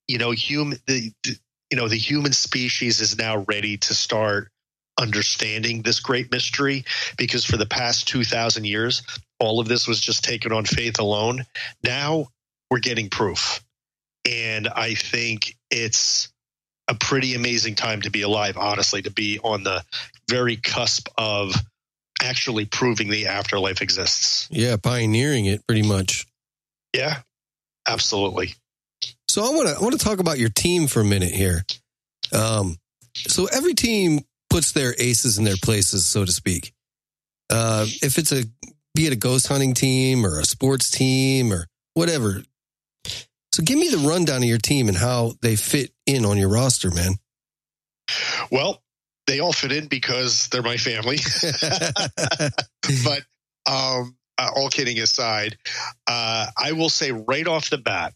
[0.08, 1.38] you know, human, the, the
[1.70, 4.50] you know, the human species is now ready to start
[4.98, 6.86] understanding this great mystery
[7.18, 9.04] because for the past 2000 years
[9.40, 11.46] all of this was just taken on faith alone.
[11.84, 12.28] Now
[12.70, 13.64] we're getting proof.
[14.30, 16.30] And i think it's
[16.88, 19.84] a pretty amazing time to be alive honestly to be on the
[20.30, 21.54] very cusp of
[22.22, 24.48] actually proving the afterlife exists.
[24.50, 26.26] Yeah pioneering it pretty much.
[26.94, 27.20] Yeah
[27.88, 28.56] absolutely.
[29.28, 31.66] So i want to i want to talk about your team for a minute here.
[32.32, 32.78] Um
[33.16, 34.22] so every team
[34.56, 36.72] puts their aces in their places, so to speak.
[37.50, 38.46] Uh, if it's a
[38.94, 42.42] be it a ghost hunting team or a sports team or whatever.
[43.54, 46.48] So give me the rundown of your team and how they fit in on your
[46.48, 47.16] roster, man.
[48.50, 48.82] Well,
[49.28, 51.18] they all fit in because they're my family.
[53.04, 53.24] but
[53.70, 55.58] um, uh, all kidding aside,
[56.08, 58.14] uh, I will say right off the bat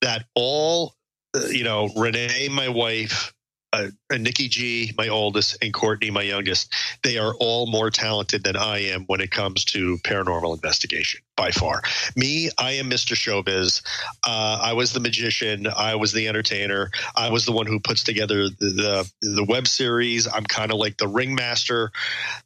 [0.00, 0.94] that all,
[1.36, 3.34] uh, you know, Renee, my wife,
[3.72, 8.56] uh, Nikki G, my oldest, and Courtney, my youngest, they are all more talented than
[8.56, 11.82] I am when it comes to paranormal investigation by far.
[12.14, 13.14] Me, I am Mr.
[13.16, 13.82] Showbiz.
[14.22, 15.66] Uh, I was the magician.
[15.66, 16.90] I was the entertainer.
[17.16, 20.28] I was the one who puts together the the, the web series.
[20.28, 21.90] I'm kind of like the ringmaster,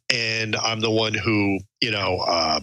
[0.09, 2.19] and I'm the one who you know.
[2.25, 2.59] Uh,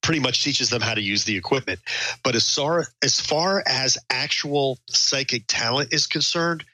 [0.00, 1.80] pretty much teaches them how to use the equipment.
[2.22, 6.64] But as far as far as actual psychic talent is concerned,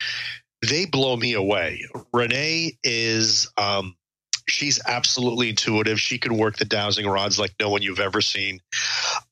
[0.68, 1.84] they blow me away.
[2.12, 3.96] Renee is um,
[4.48, 6.00] she's absolutely intuitive.
[6.00, 8.60] She can work the dowsing rods like no one you've ever seen.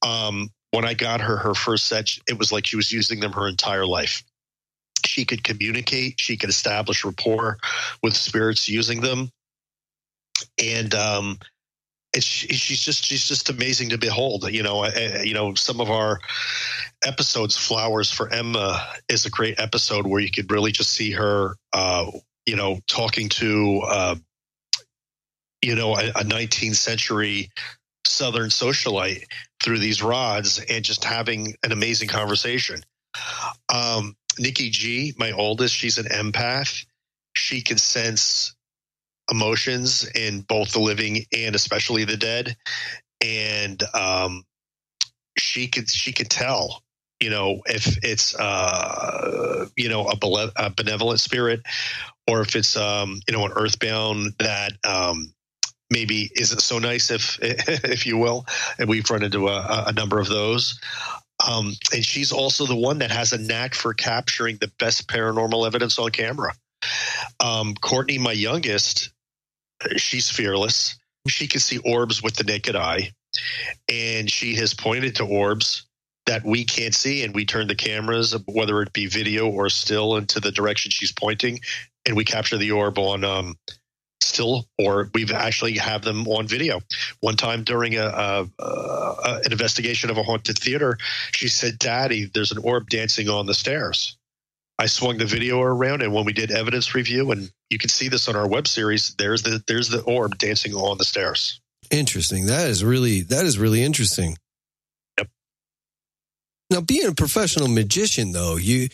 [0.03, 3.33] Um, when I got her her first set, it was like she was using them
[3.33, 4.23] her entire life.
[5.05, 6.15] She could communicate.
[6.19, 7.59] She could establish rapport
[8.03, 9.31] with spirits using them,
[10.63, 11.39] and um,
[12.15, 14.51] it's she's just she's just amazing to behold.
[14.51, 14.87] You know,
[15.23, 16.21] you know some of our
[17.05, 21.57] episodes, "Flowers for Emma," is a great episode where you could really just see her,
[21.73, 22.11] uh,
[22.47, 24.17] you know, talking to, uh,
[25.63, 27.51] you know, a, a 19th century
[28.07, 29.25] Southern socialite
[29.63, 32.83] through these rods and just having an amazing conversation.
[33.73, 36.85] Um, Nikki G, my oldest, she's an empath.
[37.35, 38.55] She can sense
[39.31, 42.57] emotions in both the living and especially the dead
[43.23, 44.45] and um,
[45.39, 46.82] she could she could tell
[47.23, 51.61] you know if it's uh, you know a, bele- a, benevolent spirit
[52.29, 55.33] or if it's um, you know an earthbound that um,
[55.91, 58.45] maybe isn't so nice if if you will
[58.79, 60.81] and we've run into a, a number of those
[61.49, 65.67] um, and she's also the one that has a knack for capturing the best paranormal
[65.67, 66.53] evidence on camera
[67.41, 69.11] um, Courtney, my youngest,
[69.97, 70.97] she's fearless.
[71.29, 73.13] She can see orbs with the naked eye,
[73.89, 75.87] and she has pointed to orbs
[76.27, 80.17] that we can't see, and we turn the cameras, whether it be video or still,
[80.17, 81.61] into the direction she's pointing,
[82.07, 83.57] and we capture the orb on um,
[84.21, 86.81] still, or we've actually have them on video.
[87.21, 90.99] One time during a, a, a, an investigation of a haunted theater,
[91.33, 94.17] she said, "Daddy, there's an orb dancing on the stairs."
[94.79, 98.09] I swung the video around, and when we did evidence review, and you can see
[98.09, 101.61] this on our web series, there's the there's the orb dancing on the stairs.
[101.91, 102.47] Interesting.
[102.47, 104.37] That is really that is really interesting.
[106.73, 108.89] Now, being a professional magician, though, you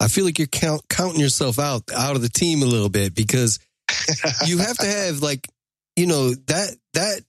[0.00, 3.14] I feel like you're count, counting yourself out out of the team a little bit
[3.14, 3.58] because
[4.46, 5.48] you have to have like
[5.96, 7.20] you know that that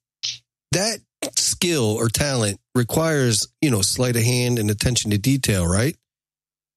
[0.71, 0.99] that
[1.35, 5.97] skill or talent requires you know sleight of hand and attention to detail, right?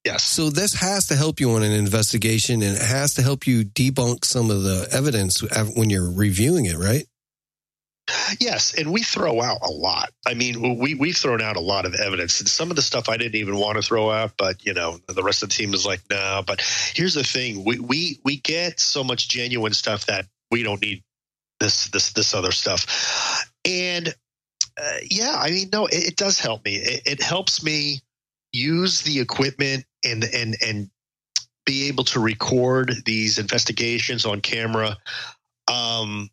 [0.05, 0.23] Yes.
[0.23, 3.65] So this has to help you on an investigation and it has to help you
[3.65, 5.43] debunk some of the evidence
[5.75, 7.05] when you're reviewing it, right?
[8.39, 10.11] Yes, and we throw out a lot.
[10.25, 13.09] I mean, we we've thrown out a lot of evidence, and some of the stuff
[13.09, 15.73] I didn't even want to throw out, but you know, the rest of the team
[15.73, 16.43] is like, no.
[16.45, 16.61] But
[16.93, 21.03] here's the thing: we we we get so much genuine stuff that we don't need
[21.59, 23.45] this this this other stuff.
[23.65, 24.09] And
[24.77, 26.75] uh, yeah, I mean, no, it, it does help me.
[26.75, 27.99] It, it helps me
[28.51, 30.89] use the equipment and and and
[31.65, 34.97] be able to record these investigations on camera
[35.69, 36.29] um,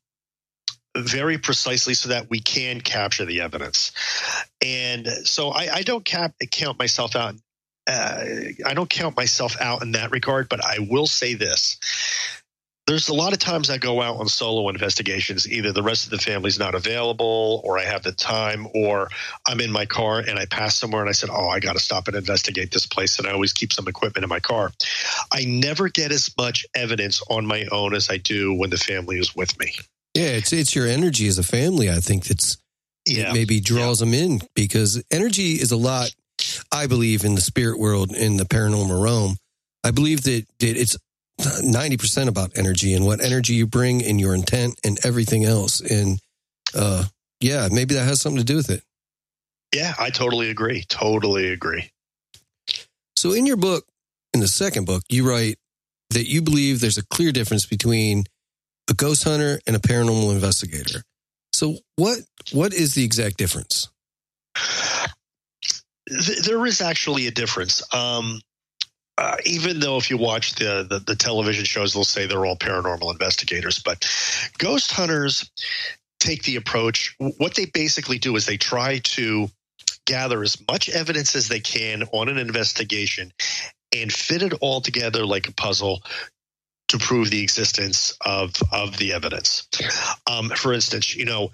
[0.96, 3.92] very precisely so that we can capture the evidence.
[4.64, 7.34] And so I, I don't cap, count myself out.
[7.86, 8.24] Uh,
[8.64, 11.76] I don't count myself out in that regard, but I will say this.
[12.86, 15.50] There's a lot of times I go out on solo investigations.
[15.50, 19.08] Either the rest of the family's not available, or I have the time, or
[19.44, 21.80] I'm in my car and I pass somewhere and I said, Oh, I got to
[21.80, 23.18] stop and investigate this place.
[23.18, 24.70] And I always keep some equipment in my car.
[25.32, 29.18] I never get as much evidence on my own as I do when the family
[29.18, 29.74] is with me.
[30.16, 31.90] Yeah, it's it's your energy as a family.
[31.90, 32.56] I think that's
[33.06, 33.32] Yeah.
[33.32, 36.10] maybe draws them in because energy is a lot.
[36.72, 39.36] I believe in the spirit world in the paranormal realm.
[39.84, 40.96] I believe that, that it's
[41.62, 45.80] ninety percent about energy and what energy you bring and your intent and everything else.
[45.80, 46.18] And
[46.74, 47.04] uh,
[47.40, 48.82] yeah, maybe that has something to do with it.
[49.74, 50.84] Yeah, I totally agree.
[50.88, 51.90] Totally agree.
[53.16, 53.84] So in your book,
[54.32, 55.58] in the second book, you write
[56.10, 58.24] that you believe there's a clear difference between
[58.88, 61.02] a ghost hunter and a paranormal investigator.
[61.52, 62.18] So what
[62.52, 63.88] what is the exact difference?
[66.44, 67.82] There is actually a difference.
[67.94, 68.40] Um,
[69.18, 72.56] uh, even though if you watch the, the the television shows, they'll say they're all
[72.56, 74.08] paranormal investigators, but
[74.58, 75.50] ghost hunters
[76.20, 77.16] take the approach.
[77.18, 79.48] What they basically do is they try to
[80.06, 83.32] gather as much evidence as they can on an investigation
[83.94, 86.02] and fit it all together like a puzzle
[86.88, 89.68] to prove the existence of of the evidence.
[90.26, 91.52] Um, for instance, you know,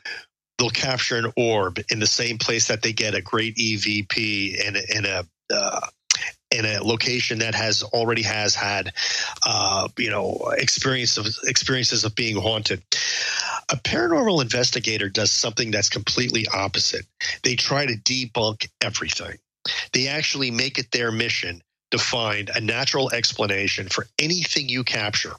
[0.59, 4.76] they'll capture an orb in the same place that they get a great EVP in
[4.76, 5.87] in a uh,
[6.51, 8.93] in a location that has already has had
[9.45, 12.83] uh, you know experience of experiences of being haunted.
[13.70, 17.07] A paranormal investigator does something that's completely opposite.
[17.43, 19.39] They try to debunk everything.
[19.93, 21.62] They actually make it their mission
[21.93, 25.34] to find a natural explanation for anything you capture.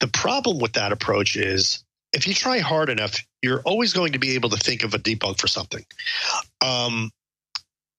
[0.00, 4.18] The problem with that approach is if you try hard enough, you're always going to
[4.18, 5.84] be able to think of a debunk for something.
[6.64, 7.10] Um,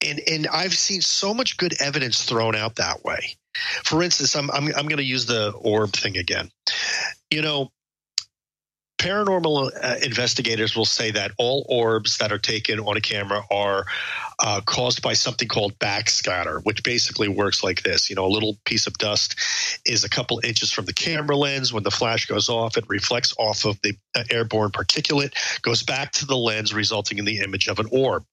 [0.06, 3.36] and and I've seen so much good evidence thrown out that way.
[3.84, 6.50] For instance, I'm I'm, I'm going to use the orb thing again.
[7.32, 7.72] You know,
[8.98, 13.86] paranormal uh, investigators will say that all orbs that are taken on a camera are
[14.40, 18.10] uh, caused by something called backscatter, which basically works like this.
[18.10, 19.36] You know, a little piece of dust
[19.86, 21.74] is a couple inches from the camera lens.
[21.74, 26.12] When the flash goes off, it reflects off of the uh, airborne particulate, goes back
[26.14, 28.26] to the lens, resulting in the image of an orb.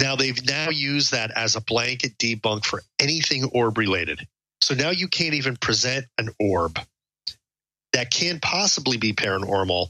[0.00, 4.26] Now they've now used that as a blanket debunk for anything orb related.
[4.60, 6.78] So now you can't even present an orb
[7.94, 9.88] that can possibly be paranormal.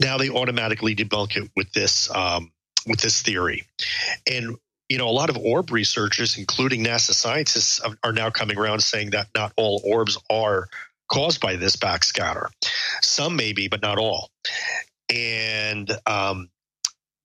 [0.00, 2.52] Now they automatically debunk it with this um,
[2.86, 3.64] with this theory,
[4.30, 4.56] and
[4.88, 9.10] you know a lot of orb researchers, including NASA scientists, are now coming around saying
[9.10, 10.68] that not all orbs are
[11.10, 12.48] caused by this backscatter.
[13.02, 14.30] Some may be, but not all.
[15.12, 16.50] And um,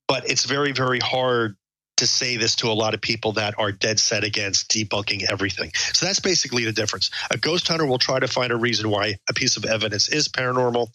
[0.08, 1.56] but it's very very hard
[1.96, 5.70] to say this to a lot of people that are dead set against debunking everything.
[5.92, 7.10] So that's basically the difference.
[7.30, 10.28] A ghost hunter will try to find a reason why a piece of evidence is
[10.28, 10.88] paranormal.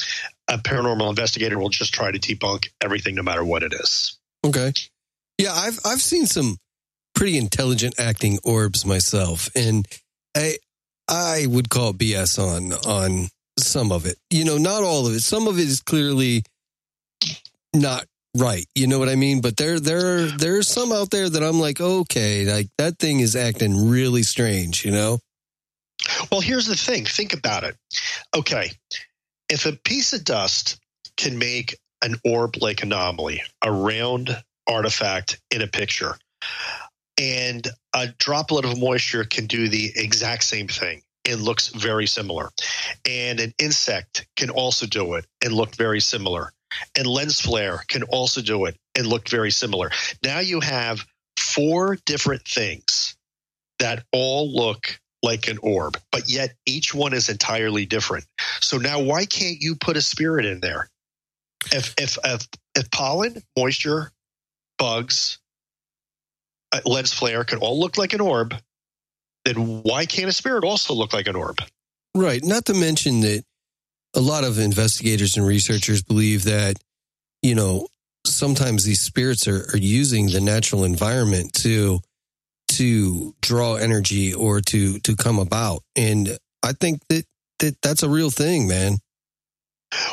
[0.48, 4.18] A paranormal investigator will just try to debunk everything no matter what it is.
[4.46, 4.74] Okay.
[5.38, 6.58] Yeah, I've I've seen some
[7.16, 9.88] pretty intelligent acting orbs myself, and
[10.36, 10.58] I
[11.08, 14.18] I would call BS on on some of it.
[14.30, 15.22] You know, not all of it.
[15.22, 16.44] Some of it is clearly
[17.74, 18.06] not
[18.36, 18.66] right.
[18.76, 19.42] You know what I mean?
[19.42, 23.36] But there there there's some out there that I'm like, okay, like that thing is
[23.36, 24.86] acting really strange.
[24.86, 25.20] You know?
[26.32, 27.06] Well, here's the thing.
[27.06, 27.76] Think about it.
[28.36, 28.72] Okay,
[29.50, 30.80] if a piece of dust
[31.18, 36.16] can make an orb-like anomaly, a round artifact in a picture,
[37.20, 41.02] and a droplet of moisture can do the exact same thing.
[41.26, 42.50] It looks very similar.
[43.08, 46.54] And an insect can also do it and look very similar.
[46.98, 49.92] And lens flare can also do it and look very similar.
[50.24, 51.06] Now you have
[51.38, 53.16] four different things
[53.80, 58.26] that all look like an orb, but yet each one is entirely different.
[58.62, 60.90] So now why can't you put a spirit in there?
[61.72, 64.12] If if if, if pollen, moisture,
[64.78, 65.40] bugs,
[66.72, 68.56] uh, lens flare can all look like an orb,
[69.46, 71.62] then why can't a spirit also look like an orb?
[72.16, 72.44] Right.
[72.44, 73.44] Not to mention that
[74.16, 76.78] a lot of investigators and researchers believe that,
[77.42, 77.88] you know,
[78.26, 82.00] sometimes these spirits are, are using the natural environment to
[82.70, 85.82] to draw energy or to to come about.
[85.96, 87.26] And I think that,
[87.60, 88.98] that that's a real thing, man.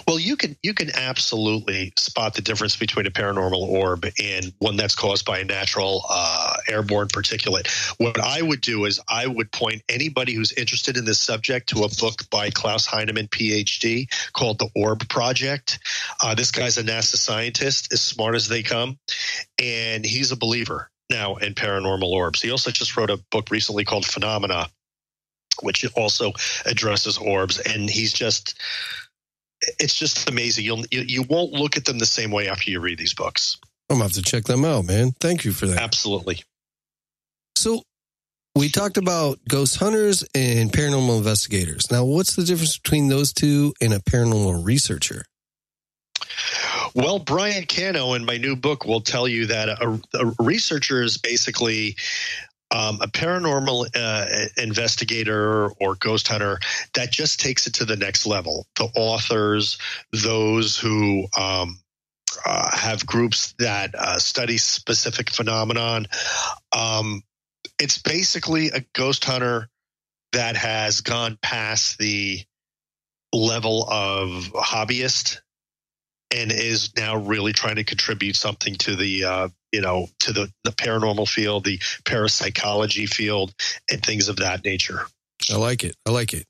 [0.07, 4.77] Well, you can you can absolutely spot the difference between a paranormal orb and one
[4.77, 7.69] that's caused by a natural uh, airborne particulate.
[7.99, 11.85] What I would do is I would point anybody who's interested in this subject to
[11.85, 15.79] a book by Klaus Heinemann, PhD, called The Orb Project.
[16.23, 18.99] Uh, this guy's a NASA scientist, as smart as they come,
[19.59, 22.41] and he's a believer now in paranormal orbs.
[22.41, 24.69] He also just wrote a book recently called Phenomena,
[25.63, 26.33] which also
[26.65, 28.59] addresses orbs, and he's just
[29.79, 30.65] it's just amazing.
[30.65, 33.59] You'll you, you won't look at them the same way after you read these books.
[33.89, 35.13] I'm gonna have to check them out, man.
[35.21, 35.81] Thank you for that.
[35.81, 36.43] Absolutely.
[37.57, 37.83] So
[38.55, 41.91] we talked about ghost hunters and paranormal investigators.
[41.91, 45.25] Now, what's the difference between those two and a paranormal researcher?
[46.95, 51.19] Well, Brian Cano in my new book will tell you that a, a researcher is
[51.19, 51.97] basically
[52.77, 54.27] um, a paranormal uh,
[54.63, 56.59] investigator or ghost hunter
[56.95, 58.67] that just takes it to the next level.
[58.77, 59.79] The authors,
[60.13, 61.79] those who um,
[62.45, 66.07] uh, have groups that uh, study specific phenomenon.
[66.77, 67.23] Um,
[67.79, 69.69] it's basically a ghost hunter
[70.33, 72.41] that has gone past the
[73.33, 75.41] level of hobbyist
[76.35, 80.53] and is now really trying to contribute something to the uh, you know to the
[80.65, 83.55] the paranormal field, the parapsychology field,
[83.91, 85.07] and things of that nature.
[85.51, 85.97] I like it.
[86.07, 86.47] I like it.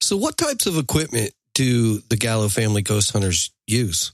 [0.00, 4.12] So, what types of equipment do the Gallo family ghost hunters use?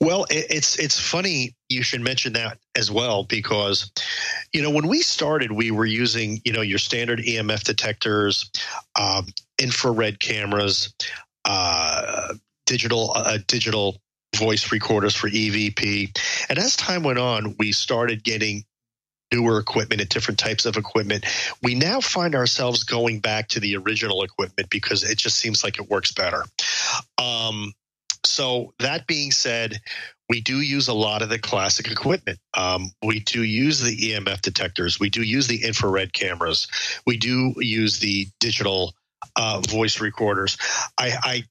[0.00, 3.90] Well, it's it's funny you should mention that as well because
[4.52, 8.50] you know when we started we were using you know your standard EMF detectors,
[8.98, 9.26] um,
[9.58, 10.92] infrared cameras,
[11.44, 12.34] uh,
[12.66, 13.96] digital uh, digital
[14.36, 16.18] voice recorders for EVP.
[16.48, 18.64] And as time went on, we started getting
[19.32, 21.24] newer equipment and different types of equipment.
[21.62, 25.78] We now find ourselves going back to the original equipment because it just seems like
[25.78, 26.44] it works better.
[27.18, 27.72] Um,
[28.24, 29.80] so that being said,
[30.28, 32.38] we do use a lot of the classic equipment.
[32.54, 34.98] Um, we do use the EMF detectors.
[34.98, 36.66] We do use the infrared cameras.
[37.06, 38.94] We do use the digital
[39.36, 40.56] uh, voice recorders.
[40.98, 41.44] I, I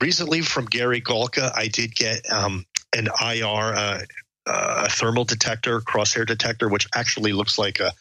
[0.00, 2.64] recently from Gary Galka, I did get um,
[2.94, 4.00] an IR, uh,
[4.46, 7.92] uh, thermal detector, crosshair detector, which actually looks like a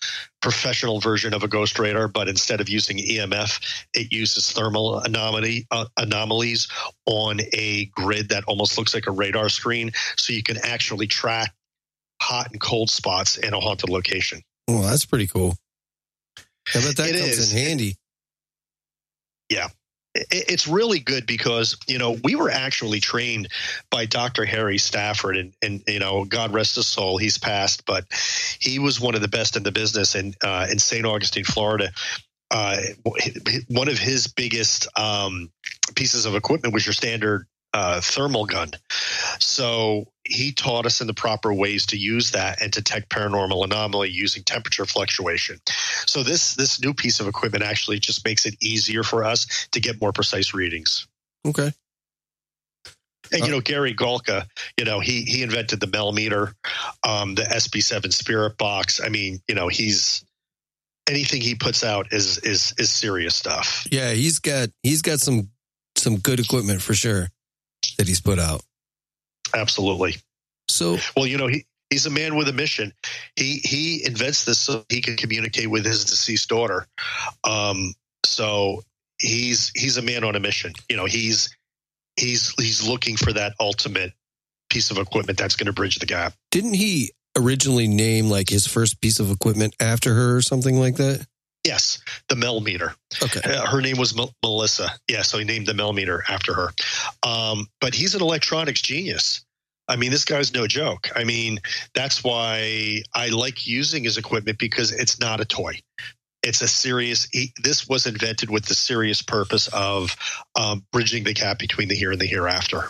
[0.42, 5.66] professional version of a ghost radar, but instead of using EMF, it uses thermal anomaly
[5.72, 6.68] uh, anomalies
[7.08, 11.52] on a grid that almost looks like a radar screen, so you can actually track
[12.22, 14.42] hot and cold spots in a haunted location.
[14.68, 15.58] Well, that's pretty cool.
[16.38, 17.52] I bet that it comes is.
[17.52, 17.96] in handy.
[19.50, 19.68] Yeah,
[20.32, 23.50] it's really good because you know we were actually trained
[23.90, 24.46] by Dr.
[24.46, 28.06] Harry Stafford, and, and you know God rest his soul, he's passed, but
[28.60, 31.06] he was one of the best in the business in uh, in St.
[31.06, 31.92] Augustine, Florida.
[32.52, 32.78] Uh,
[33.68, 35.52] one of his biggest um,
[35.96, 38.72] pieces of equipment was your standard uh, thermal gun.
[39.40, 44.10] So he taught us in the proper ways to use that and detect paranormal anomaly
[44.10, 45.60] using temperature fluctuation.
[46.08, 49.80] So this this new piece of equipment actually just makes it easier for us to
[49.80, 51.08] get more precise readings.
[51.46, 51.72] Okay.
[53.32, 54.48] And you know Gary Galka,
[54.78, 56.54] you know he he invented the Melmeter,
[57.04, 59.02] um, the SB7 Spirit Box.
[59.04, 60.24] I mean, you know he's
[61.08, 63.88] anything he puts out is is is serious stuff.
[63.92, 65.50] Yeah, he's got he's got some
[65.96, 67.30] some good equipment for sure
[67.98, 68.62] that he's put out.
[69.56, 70.18] Absolutely.
[70.68, 72.94] So, well, you know, he, he's a man with a mission.
[73.36, 76.88] He he invents this so he can communicate with his deceased daughter.
[77.44, 77.94] Um,
[78.26, 78.84] so
[79.20, 80.74] he's he's a man on a mission.
[80.90, 81.56] You know, he's
[82.18, 84.14] he's he's looking for that ultimate
[84.70, 86.34] piece of equipment that's going to bridge the gap.
[86.52, 90.96] Didn't he originally name like his first piece of equipment after her or something like
[90.96, 91.26] that?
[91.66, 92.00] Yes,
[92.30, 92.94] the Melmeter.
[93.24, 93.42] Okay.
[93.44, 94.92] Uh, her name was M- Melissa.
[95.08, 96.70] Yeah, so he named the Melmeter after her.
[97.24, 99.45] Um, but he's an electronics genius.
[99.88, 101.10] I mean, this guy's no joke.
[101.16, 101.60] I mean,
[101.94, 105.80] that's why I like using his equipment because it's not a toy.
[106.42, 107.28] It's a serious.
[107.62, 110.16] This was invented with the serious purpose of
[110.56, 112.90] um, bridging the gap between the here and the hereafter.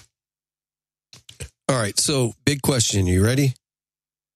[1.69, 1.97] All right.
[1.99, 3.07] So, big question.
[3.07, 3.53] You ready?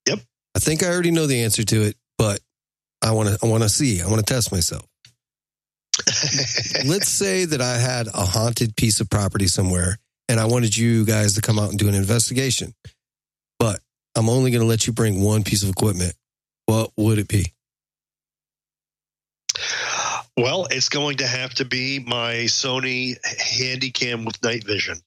[0.07, 0.19] Yep.
[0.55, 2.39] I think I already know the answer to it, but
[3.01, 4.01] I want to I want to see.
[4.01, 4.85] I want to test myself.
[6.85, 9.97] Let's say that I had a haunted piece of property somewhere
[10.29, 12.73] and I wanted you guys to come out and do an investigation.
[13.57, 13.81] But
[14.15, 16.13] I'm only going to let you bring one piece of equipment.
[16.67, 17.51] What would it be?
[20.37, 24.99] Well, it's going to have to be my Sony Handycam with night vision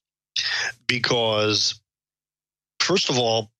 [0.86, 1.80] because
[2.80, 3.50] first of all,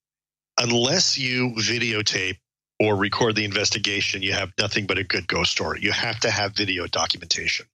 [0.59, 2.37] unless you videotape
[2.79, 5.79] or record the investigation, you have nothing but a good ghost story.
[5.81, 7.65] You have to have video documentation.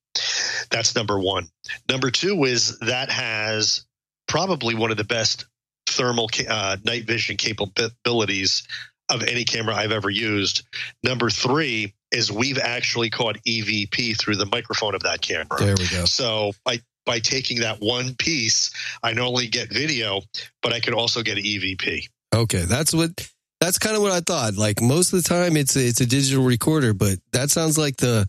[0.70, 1.48] That's number one.
[1.90, 3.86] Number two is that has
[4.28, 5.46] probably one of the best
[5.88, 8.68] thermal uh, night vision capabilities
[9.10, 10.68] of any camera I've ever used.
[11.04, 15.58] Number three is we've actually caught EVP through the microphone of that camera.
[15.60, 16.06] There we go.
[16.06, 20.22] So by by taking that one piece, I not only get video,
[20.62, 22.08] but I could also get EVP.
[22.36, 23.12] Okay, that's what
[23.60, 24.56] that's kind of what I thought.
[24.56, 27.98] Like most of the time, it's a, it's a digital recorder, but that sounds like
[27.98, 28.28] the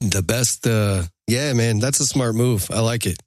[0.00, 0.66] the, best.
[0.66, 2.70] Uh, yeah, man, that's a smart move.
[2.70, 3.20] I like it.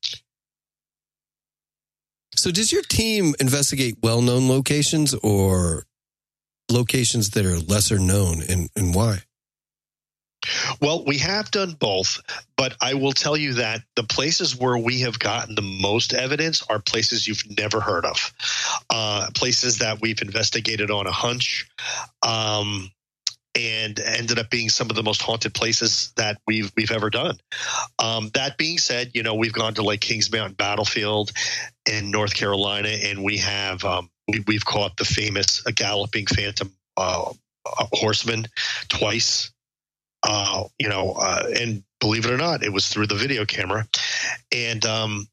[2.35, 5.85] So, does your team investigate well known locations or
[6.71, 9.23] locations that are lesser known, and, and why?
[10.81, 12.19] Well, we have done both,
[12.57, 16.63] but I will tell you that the places where we have gotten the most evidence
[16.63, 18.33] are places you've never heard of,
[18.89, 21.69] uh, places that we've investigated on a hunch.
[22.23, 22.91] Um,
[23.55, 27.37] and ended up being some of the most haunted places that we've we've ever done.
[27.99, 31.31] Um, that being said, you know we've gone to like Kings Mountain Battlefield
[31.89, 36.71] in North Carolina, and we have um, we, have caught the famous uh, galloping phantom
[36.97, 37.33] uh,
[37.65, 38.47] horseman
[38.87, 39.51] twice.
[40.23, 43.85] Uh, you know, uh, and believe it or not, it was through the video camera,
[44.51, 45.27] and um,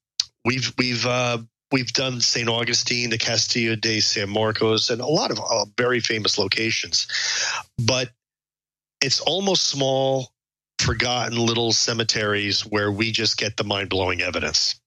[0.45, 1.39] we've we've uh,
[1.73, 2.49] we've done St.
[2.49, 7.07] Augustine, the Castillo de San Marcos, and a lot of uh, very famous locations.
[7.79, 8.11] But
[9.01, 10.33] it's almost small,
[10.79, 14.81] forgotten little cemeteries where we just get the mind blowing evidence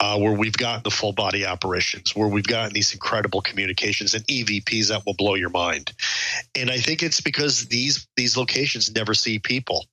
[0.00, 4.24] uh, where we've got the full body apparitions, where we've gotten these incredible communications and
[4.26, 5.92] EVPs that will blow your mind.
[6.54, 9.86] And I think it's because these these locations never see people,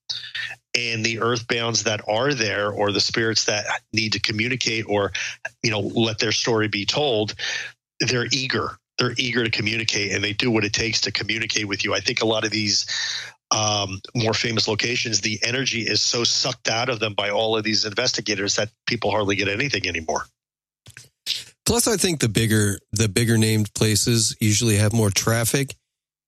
[0.76, 5.12] and the earthbounds that are there, or the spirits that need to communicate, or
[5.64, 7.34] you know, let their story be told,
[8.00, 8.78] they're eager.
[8.98, 11.94] They're eager to communicate, and they do what it takes to communicate with you.
[11.94, 12.86] I think a lot of these
[13.52, 17.64] um, more famous locations, the energy is so sucked out of them by all of
[17.64, 20.26] these investigators that people hardly get anything anymore.
[21.66, 25.76] Plus, I think the bigger the bigger named places usually have more traffic,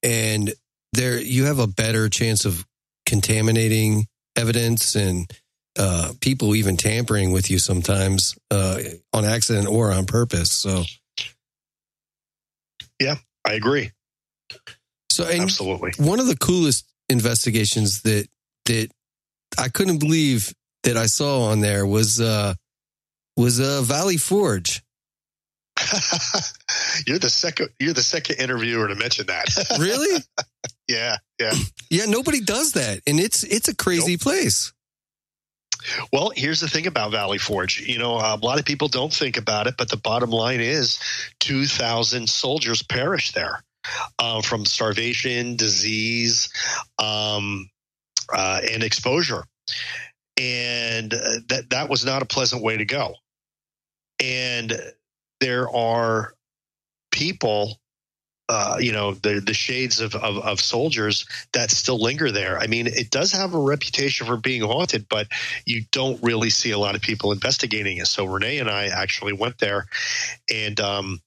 [0.04, 0.54] and
[0.94, 2.66] there you have a better chance of
[3.06, 5.32] contaminating evidence and
[5.78, 8.80] uh, people even tampering with you sometimes uh,
[9.14, 10.52] on accident or on purpose.
[10.52, 10.84] So,
[13.00, 13.16] yeah,
[13.46, 13.92] I agree.
[15.12, 18.28] So, absolutely, one of the coolest investigations that
[18.66, 18.90] that
[19.58, 22.54] I couldn't believe that I saw on there was uh
[23.36, 24.82] was uh Valley Forge.
[27.06, 29.46] you're the second you're the second interviewer to mention that.
[29.80, 30.24] really?
[30.88, 31.54] yeah, yeah.
[31.90, 33.02] Yeah, nobody does that.
[33.08, 34.22] And it's it's a crazy nope.
[34.22, 34.74] place.
[36.12, 37.82] Well, here's the thing about Valley Forge.
[37.82, 41.00] You know, a lot of people don't think about it, but the bottom line is
[41.40, 43.64] 2,000 soldiers perished there
[44.20, 46.50] uh, from starvation, disease,
[47.00, 47.70] um,
[48.34, 49.44] uh, and exposure.
[50.40, 53.16] And uh, that that was not a pleasant way to go.
[54.20, 54.74] And
[55.40, 56.34] there are
[57.12, 57.80] people
[58.50, 62.60] uh, you know the the shades of, of, of soldiers that still linger there.
[62.60, 65.28] I mean, it does have a reputation for being haunted, but
[65.66, 68.08] you don't really see a lot of people investigating it.
[68.08, 69.86] So Renee and I actually went there,
[70.54, 71.22] and um,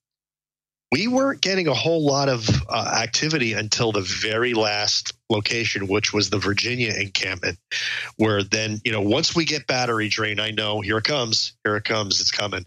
[0.93, 6.13] we weren't getting a whole lot of uh, activity until the very last location, which
[6.13, 7.59] was the Virginia encampment,
[8.17, 11.77] where then, you know, once we get battery drain, I know here it comes, here
[11.77, 12.67] it comes, it's coming.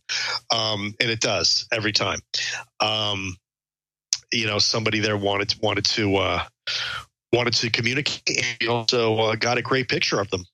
[0.53, 2.19] Um, and it does every time.
[2.79, 3.35] Um,
[4.33, 6.43] you know, somebody there wanted, wanted to, uh,
[7.31, 10.45] wanted to communicate and also uh, got a great picture of them.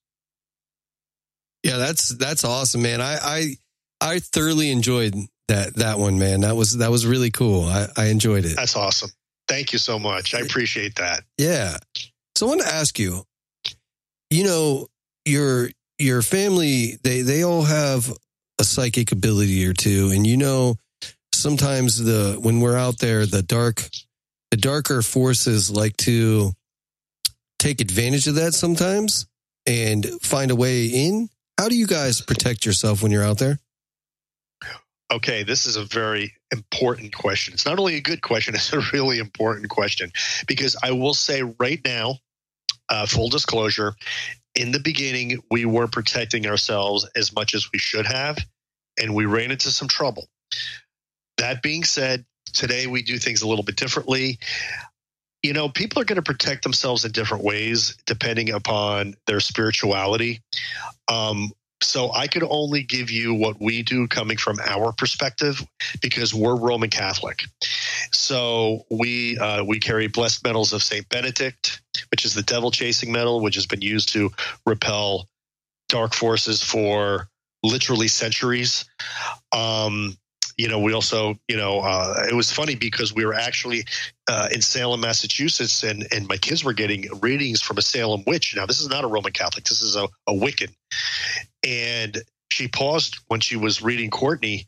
[1.64, 3.02] Yeah, that's, that's awesome, man.
[3.02, 3.56] I, I,
[4.02, 5.16] I thoroughly enjoyed
[5.50, 6.42] that that one, man.
[6.42, 7.66] That was that was really cool.
[7.66, 8.56] I, I enjoyed it.
[8.56, 9.10] That's awesome.
[9.48, 10.34] Thank you so much.
[10.34, 11.24] I appreciate that.
[11.38, 11.78] Yeah.
[12.38, 13.24] So I want to ask you,
[14.30, 14.88] you know,
[15.26, 18.16] your your family, they they all have
[18.60, 20.12] a psychic ability or two.
[20.14, 20.76] And you know,
[21.42, 23.84] sometimes the when we're out there, the dark
[24.52, 26.52] the darker forces like to
[27.60, 29.28] take advantage of that sometimes
[29.66, 31.30] and find a way in.
[31.58, 33.60] How do you guys protect yourself when you're out there?
[35.12, 37.54] Okay, this is a very important question.
[37.54, 40.12] It's not only a good question, it's a really important question
[40.48, 42.16] because I will say right now,
[42.90, 43.94] uh, full disclosure,
[44.56, 48.38] in the beginning, we were protecting ourselves as much as we should have,
[49.00, 50.28] and we ran into some trouble.
[51.40, 54.40] That being said, today we do things a little bit differently.
[55.42, 60.42] You know, people are going to protect themselves in different ways depending upon their spirituality.
[61.08, 65.66] Um, so I could only give you what we do coming from our perspective
[66.02, 67.44] because we're Roman Catholic.
[68.12, 71.82] So we uh, we carry blessed medals of Saint Benedict,
[72.12, 74.32] which is the devil chasing medal, which has been used to
[74.66, 75.30] repel
[75.88, 77.30] dark forces for
[77.64, 78.84] literally centuries.
[79.54, 80.18] Um,
[80.60, 83.86] you know, we also, you know, uh, it was funny because we were actually
[84.28, 88.54] uh, in Salem, Massachusetts, and and my kids were getting readings from a Salem witch.
[88.58, 90.74] Now, this is not a Roman Catholic; this is a, a Wiccan.
[91.66, 92.18] And
[92.52, 94.68] she paused when she was reading Courtney,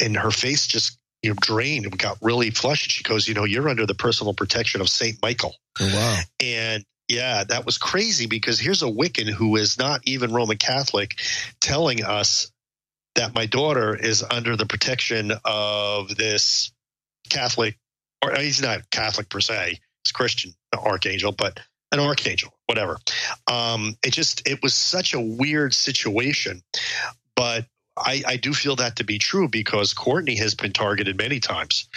[0.00, 2.92] and her face just you know drained and got really flushed.
[2.92, 6.20] She goes, "You know, you're under the personal protection of Saint Michael." Oh, wow!
[6.38, 11.18] And yeah, that was crazy because here's a Wiccan who is not even Roman Catholic
[11.60, 12.51] telling us
[13.14, 16.72] that my daughter is under the protection of this
[17.28, 17.76] Catholic,
[18.22, 21.60] or he's not Catholic per se, he's Christian archangel, but
[21.92, 22.98] an archangel, whatever.
[23.50, 26.62] Um, it just, it was such a weird situation.
[27.36, 31.40] But I, I do feel that to be true because Courtney has been targeted many
[31.40, 31.88] times.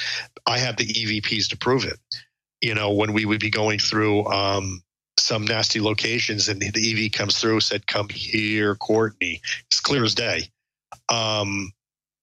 [0.45, 1.99] I have the EVPs to prove it.
[2.61, 4.81] You know, when we would be going through um,
[5.17, 9.41] some nasty locations and the EV comes through, said, Come here, Courtney.
[9.67, 10.49] It's clear as day.
[11.09, 11.71] Um,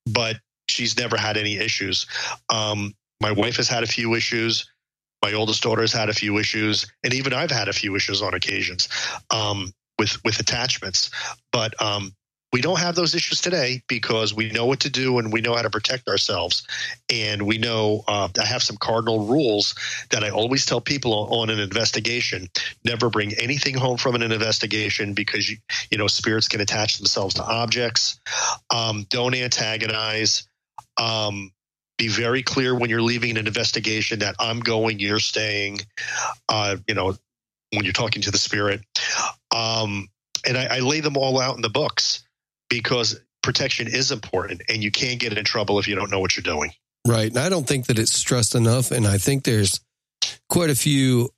[0.07, 0.37] but
[0.69, 2.07] she's never had any issues.
[2.49, 4.69] Um, my wife has had a few issues.
[5.23, 8.23] My oldest daughter has had a few issues, and even I've had a few issues
[8.23, 8.89] on occasions
[9.31, 11.11] um, with with attachments.
[11.53, 12.15] But um,
[12.53, 15.55] we don't have those issues today because we know what to do and we know
[15.55, 16.67] how to protect ourselves.
[17.11, 19.75] And we know uh, I have some cardinal rules
[20.11, 22.49] that I always tell people on, an investigation:
[22.85, 25.57] never bring anything home from an investigation because you
[25.91, 28.21] you know spirits can attach themselves to objects.
[28.71, 30.47] Um, don't antagonize.
[30.99, 31.53] Um,
[31.99, 35.81] be very clear when you're leaving an investigation that I'm going, you're staying.
[36.49, 37.17] Uh, you know,
[37.73, 38.83] when you're talking to the spirit.
[39.55, 40.09] Um,
[40.47, 42.25] and I, I lay them all out in the books
[42.73, 46.35] because protection is important and you can't get in trouble if you don't know what
[46.35, 46.73] you're doing.
[47.07, 47.29] Right.
[47.29, 48.91] And I don't think that it's stressed enough.
[48.91, 49.81] And I think there's
[50.49, 51.29] quite a few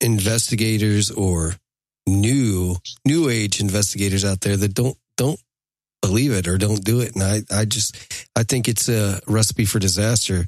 [0.00, 1.56] investigators or
[2.06, 5.40] new new age investigators out there that don't don't
[6.02, 7.14] believe it or don't do it.
[7.14, 7.96] And I, I just
[8.36, 10.46] I think it's a recipe for disaster.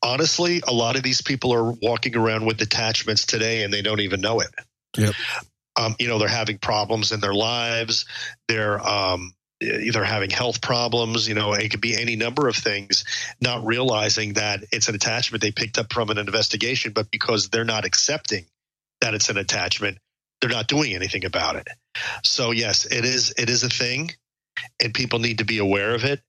[0.00, 4.00] Honestly, a lot of these people are walking around with detachments today and they don't
[4.00, 4.50] even know it.
[4.96, 5.14] Yep.
[5.76, 8.06] Um, you know, they're having problems in their lives.
[8.48, 13.04] They're um, either having health problems, you know, it could be any number of things,
[13.40, 17.64] not realizing that it's an attachment they picked up from an investigation, but because they're
[17.64, 18.46] not accepting
[19.00, 19.98] that it's an attachment,
[20.40, 21.68] they're not doing anything about it.
[22.22, 24.10] So yes, it is it is a thing
[24.82, 26.20] and people need to be aware of it.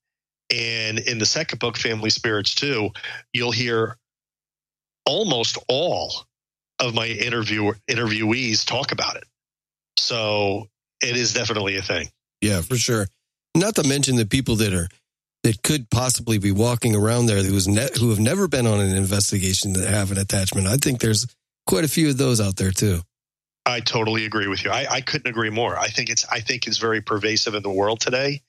[0.50, 2.90] And in the second book, Family Spirits 2,
[3.32, 3.96] you'll hear
[5.04, 6.12] almost all
[6.78, 9.24] of my interview interviewees talk about it.
[10.06, 10.68] So
[11.02, 12.08] it is definitely a thing.
[12.40, 13.08] Yeah, for sure.
[13.56, 14.88] Not to mention the people that are
[15.42, 18.96] that could possibly be walking around there who's ne- who have never been on an
[18.96, 20.68] investigation that have an attachment.
[20.68, 21.26] I think there's
[21.66, 23.00] quite a few of those out there too.
[23.64, 24.70] I totally agree with you.
[24.70, 25.76] I, I, couldn't agree more.
[25.76, 28.42] I think it's I think it's very pervasive in the world today,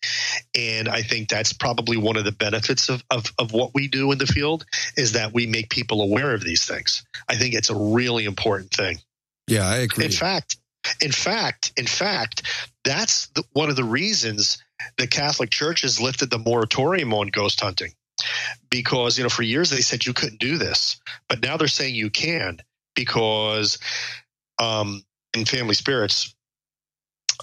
[0.56, 4.12] and I think that's probably one of the benefits of, of of what we do
[4.12, 7.04] in the field is that we make people aware of these things.
[7.28, 9.00] I think it's a really important thing.
[9.48, 10.06] Yeah, I agree.
[10.06, 10.58] In fact,
[11.02, 12.44] in fact, in fact,
[12.84, 14.58] that's the, one of the reasons
[14.98, 17.94] the Catholic Church has lifted the moratorium on ghost hunting,
[18.70, 21.00] because you know for years they said you couldn't do this,
[21.30, 22.60] but now they're saying you can
[22.96, 23.78] because
[24.60, 25.04] um,
[25.36, 26.34] in family spirits,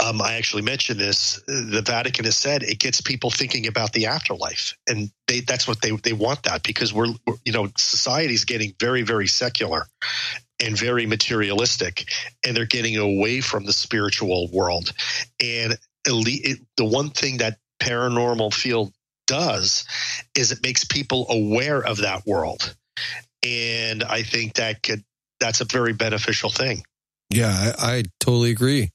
[0.03, 1.41] um, I actually mentioned this.
[1.47, 5.83] The Vatican has said it gets people thinking about the afterlife, and they, that's what
[5.83, 9.87] they they want that because we're, we're you know society's getting very very secular
[10.63, 12.09] and very materialistic,
[12.47, 14.93] and they're getting away from the spiritual world.
[15.43, 15.77] And
[16.07, 18.93] elite, the one thing that paranormal field
[19.27, 19.85] does
[20.37, 22.75] is it makes people aware of that world,
[23.43, 25.05] and I think that could
[25.41, 26.83] that's a very beneficial thing.
[27.31, 28.91] Yeah, I, I totally agree.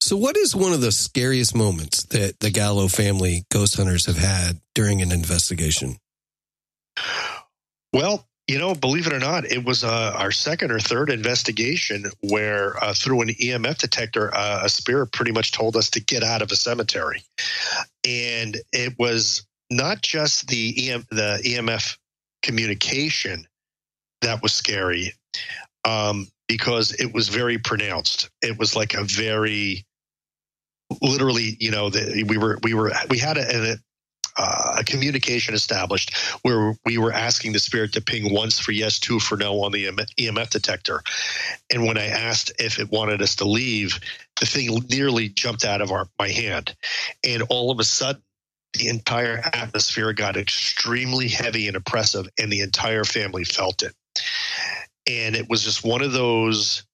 [0.00, 4.16] So, what is one of the scariest moments that the Gallo family ghost hunters have
[4.16, 5.96] had during an investigation?
[7.92, 12.06] Well, you know, believe it or not, it was uh, our second or third investigation
[12.20, 16.24] where, uh, through an EMF detector, uh, a spirit pretty much told us to get
[16.24, 17.22] out of a cemetery,
[18.06, 21.98] and it was not just the EM, the EMF
[22.42, 23.46] communication
[24.22, 25.12] that was scary.
[25.84, 28.30] Um, because it was very pronounced.
[28.42, 29.86] It was like a very
[31.02, 33.76] literally, you know, the, we were we were we had a, a,
[34.38, 38.98] Uh, a communication established where we were asking the spirit to ping once for yes,
[38.98, 41.02] two for no on the EMF detector.
[41.72, 43.98] And when I asked if it wanted us to leave,
[44.38, 46.76] the thing nearly jumped out of our my hand,
[47.24, 48.22] and all of a sudden.
[48.74, 53.94] The entire atmosphere got extremely heavy and oppressive, and the entire family felt it
[55.08, 56.84] and it was just one of those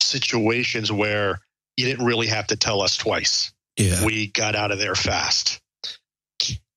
[0.00, 1.40] situations where
[1.76, 3.52] you didn't really have to tell us twice.
[3.76, 4.04] Yeah.
[4.04, 5.60] We got out of there fast.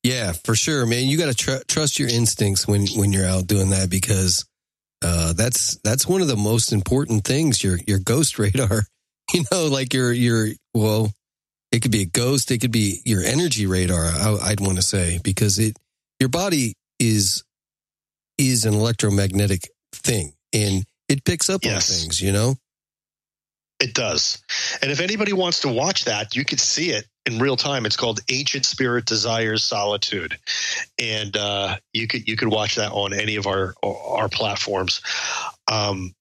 [0.03, 1.05] Yeah, for sure, man.
[1.07, 4.45] You got to tr- trust your instincts when when you're out doing that because
[5.03, 7.63] uh, that's that's one of the most important things.
[7.63, 8.83] Your your ghost radar,
[9.33, 11.11] you know, like your your well,
[11.71, 14.05] it could be a ghost, it could be your energy radar.
[14.05, 15.77] I, I'd want to say because it
[16.19, 17.43] your body is
[18.37, 21.89] is an electromagnetic thing and it picks up Yes.
[21.91, 22.21] on things.
[22.21, 22.55] You know,
[23.79, 24.39] It does.
[24.81, 27.85] And if anybody wants to watch that, you can see it in real time.
[27.85, 30.37] It's called Ancient Spirit Desires Solitude.
[30.97, 35.01] And uh, you could you could watch that on any of our our platforms.
[35.71, 36.13] Um,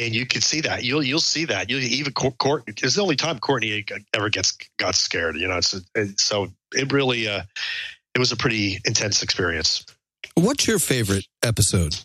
[0.00, 2.64] and you can see that you'll you'll see that you even Court.
[2.66, 3.84] It's the only time Courtney
[4.14, 5.36] ever gets got scared.
[5.36, 7.42] You know, it's it, so it really uh,
[8.14, 9.86] it was a pretty intense experience.
[10.34, 11.96] what's your favorite episode?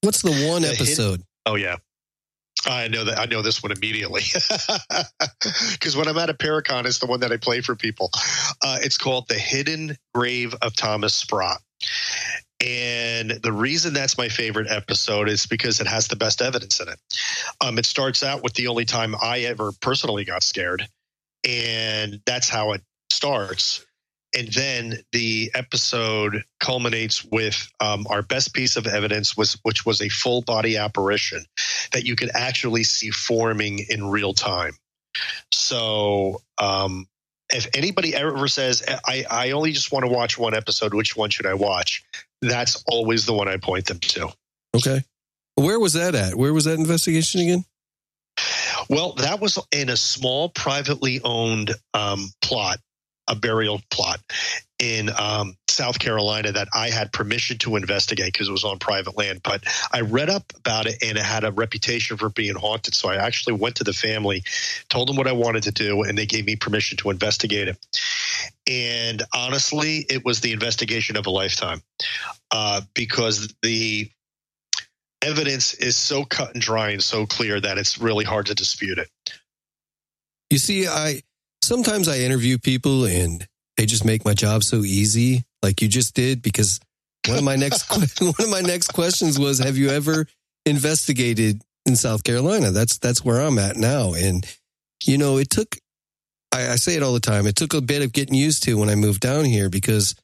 [0.00, 1.22] What's the one The hidden- episode?
[1.46, 1.76] Oh yeah.
[2.66, 4.22] I know that I know this one immediately
[5.72, 8.10] because when I'm at a Paracon, it's the one that I play for people.
[8.62, 11.60] Uh, it's called "The Hidden Grave of Thomas Sprott,"
[12.64, 16.88] and the reason that's my favorite episode is because it has the best evidence in
[16.88, 16.98] it.
[17.60, 20.86] Um, it starts out with the only time I ever personally got scared,
[21.46, 23.84] and that's how it starts.
[24.36, 30.00] And then the episode culminates with um, our best piece of evidence, was which was
[30.00, 31.44] a full body apparition
[31.94, 34.74] that you could actually see forming in real time.
[35.52, 37.06] So, um,
[37.50, 41.30] if anybody ever says, I, I only just want to watch one episode, which one
[41.30, 42.04] should I watch?
[42.42, 44.30] That's always the one I point them to.
[44.76, 45.02] Okay.
[45.54, 46.34] Where was that at?
[46.34, 47.64] Where was that investigation again?
[48.90, 52.78] Well, that was in a small privately owned um, plot,
[53.28, 54.20] a burial plot
[54.78, 59.16] in um, South Carolina that I had permission to investigate because it was on private
[59.16, 59.40] land.
[59.42, 62.94] But I read up about it and it had a reputation for being haunted.
[62.94, 64.42] So I actually went to the family,
[64.88, 67.78] told them what I wanted to do, and they gave me permission to investigate it.
[68.66, 71.80] And honestly, it was the investigation of a lifetime
[72.50, 74.10] uh, because the
[75.22, 78.98] evidence is so cut and dry and so clear that it's really hard to dispute
[78.98, 79.08] it.
[80.50, 81.22] You see, I
[81.64, 83.46] sometimes I interview people and
[83.76, 86.80] they just make my job so easy, like you just did, because
[87.26, 87.90] one of my next
[88.20, 90.26] one of my next questions was, "Have you ever
[90.66, 94.46] investigated in South Carolina?" That's that's where I'm at now, and
[95.04, 95.76] you know, it took.
[96.52, 97.46] I, I say it all the time.
[97.46, 100.14] It took a bit of getting used to when I moved down here because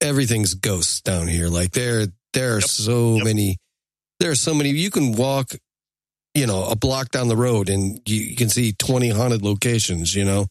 [0.00, 1.48] everything's ghosts down here.
[1.48, 2.68] Like there, there are Yep.
[2.70, 3.24] so Yep.
[3.24, 3.56] many.
[4.20, 4.70] There are so many.
[4.70, 5.52] You can walk
[6.32, 10.14] you know, a block down the road and you, you can see 20 haunted locations,
[10.14, 10.46] you know.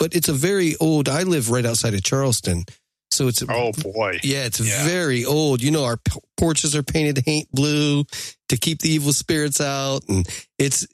[0.00, 2.64] But it's a very old, I live right outside of Charleston.
[3.12, 4.18] So it's, Oh boy.
[4.24, 4.84] yeah, it's Yeah.
[4.84, 5.62] very old.
[5.62, 5.98] You know, our
[6.36, 8.04] porches are painted paint blue
[8.48, 10.02] to keep the evil spirits out.
[10.08, 10.26] And
[10.58, 10.86] it's,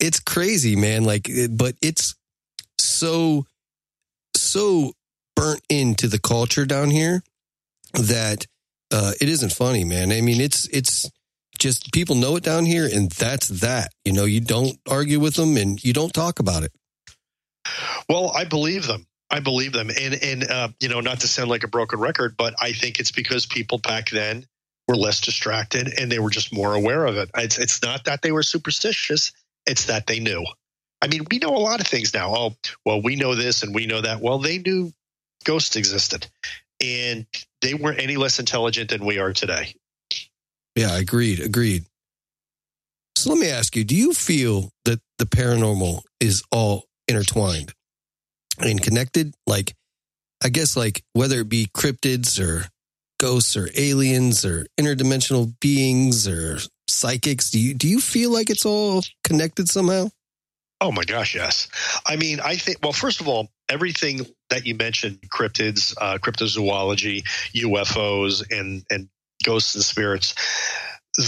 [0.00, 1.04] it's crazy, man.
[1.04, 2.16] Like, but it's
[2.78, 3.46] so,
[4.34, 4.92] so
[5.36, 7.22] burnt into the culture down here
[7.92, 8.46] that
[8.90, 10.10] uh, it isn't funny, man.
[10.10, 11.08] I mean, it's, it's,
[11.56, 15.34] just people know it down here and that's that you know you don't argue with
[15.36, 16.72] them and you don't talk about it
[18.08, 19.06] Well, I believe them.
[19.30, 22.36] I believe them, and and uh, you know, not to sound like a broken record,
[22.36, 24.46] but I think it's because people back then
[24.86, 27.30] were less distracted and they were just more aware of it.
[27.36, 29.32] It's it's not that they were superstitious;
[29.66, 30.44] it's that they knew.
[31.02, 32.34] I mean, we know a lot of things now.
[32.34, 34.20] Oh, well, we know this and we know that.
[34.20, 34.92] Well, they knew
[35.44, 36.26] ghosts existed,
[36.82, 37.26] and
[37.60, 39.74] they weren't any less intelligent than we are today.
[40.76, 41.84] yeah agreed agreed
[43.16, 47.72] so let me ask you do you feel that the paranormal is all intertwined
[48.58, 49.74] and connected like
[50.42, 52.66] i guess like whether it be cryptids or
[53.18, 58.66] ghosts or aliens or interdimensional beings or psychics do you do you feel like it's
[58.66, 60.08] all connected somehow
[60.80, 61.68] Oh my gosh, yes.
[62.04, 62.78] I mean, I think.
[62.82, 67.24] Well, first of all, everything that you mentioned cryptids, uh, cryptozoology,
[67.54, 69.08] UFOs, and and
[69.44, 70.34] ghosts and spirits.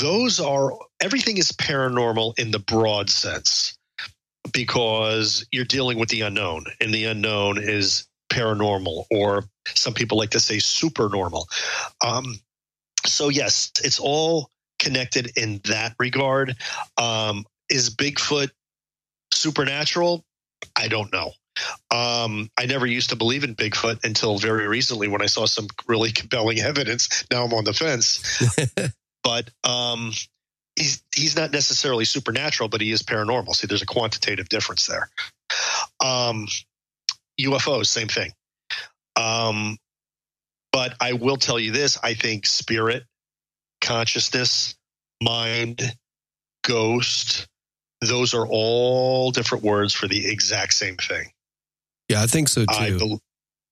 [0.03, 3.76] Those are everything is paranormal in the broad sense
[4.53, 10.31] because you're dealing with the unknown, and the unknown is paranormal, or some people like
[10.31, 11.49] to say supernormal.
[12.05, 12.41] Um,
[13.05, 16.57] so yes, it's all connected in that regard.
[16.99, 18.51] Um, is Bigfoot
[19.33, 20.25] supernatural?
[20.75, 21.33] I don't know.
[21.91, 25.69] Um, I never used to believe in Bigfoot until very recently when I saw some
[25.87, 27.25] really compelling evidence.
[27.31, 28.21] Now I'm on the fence.
[29.23, 30.13] but um,
[30.77, 33.55] he's he's not necessarily supernatural, but he is paranormal.
[33.55, 35.11] See, there's a quantitative difference there.
[36.05, 36.47] Um,
[37.41, 38.33] UFOs, same thing.
[39.17, 39.79] Um,
[40.73, 43.05] but I will tell you this: I think spirit,
[43.81, 44.77] consciousness,
[45.23, 45.97] mind,
[46.63, 47.47] ghost,
[48.01, 51.31] those are all different words for the exact same thing.
[52.09, 52.75] Yeah, I think so too.
[52.75, 53.21] I bel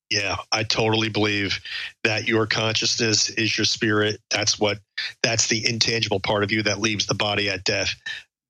[0.09, 1.59] yeah, I totally believe
[2.03, 4.21] that your consciousness is your spirit.
[4.29, 4.79] That's what
[5.23, 7.95] that's the intangible part of you that leaves the body at death.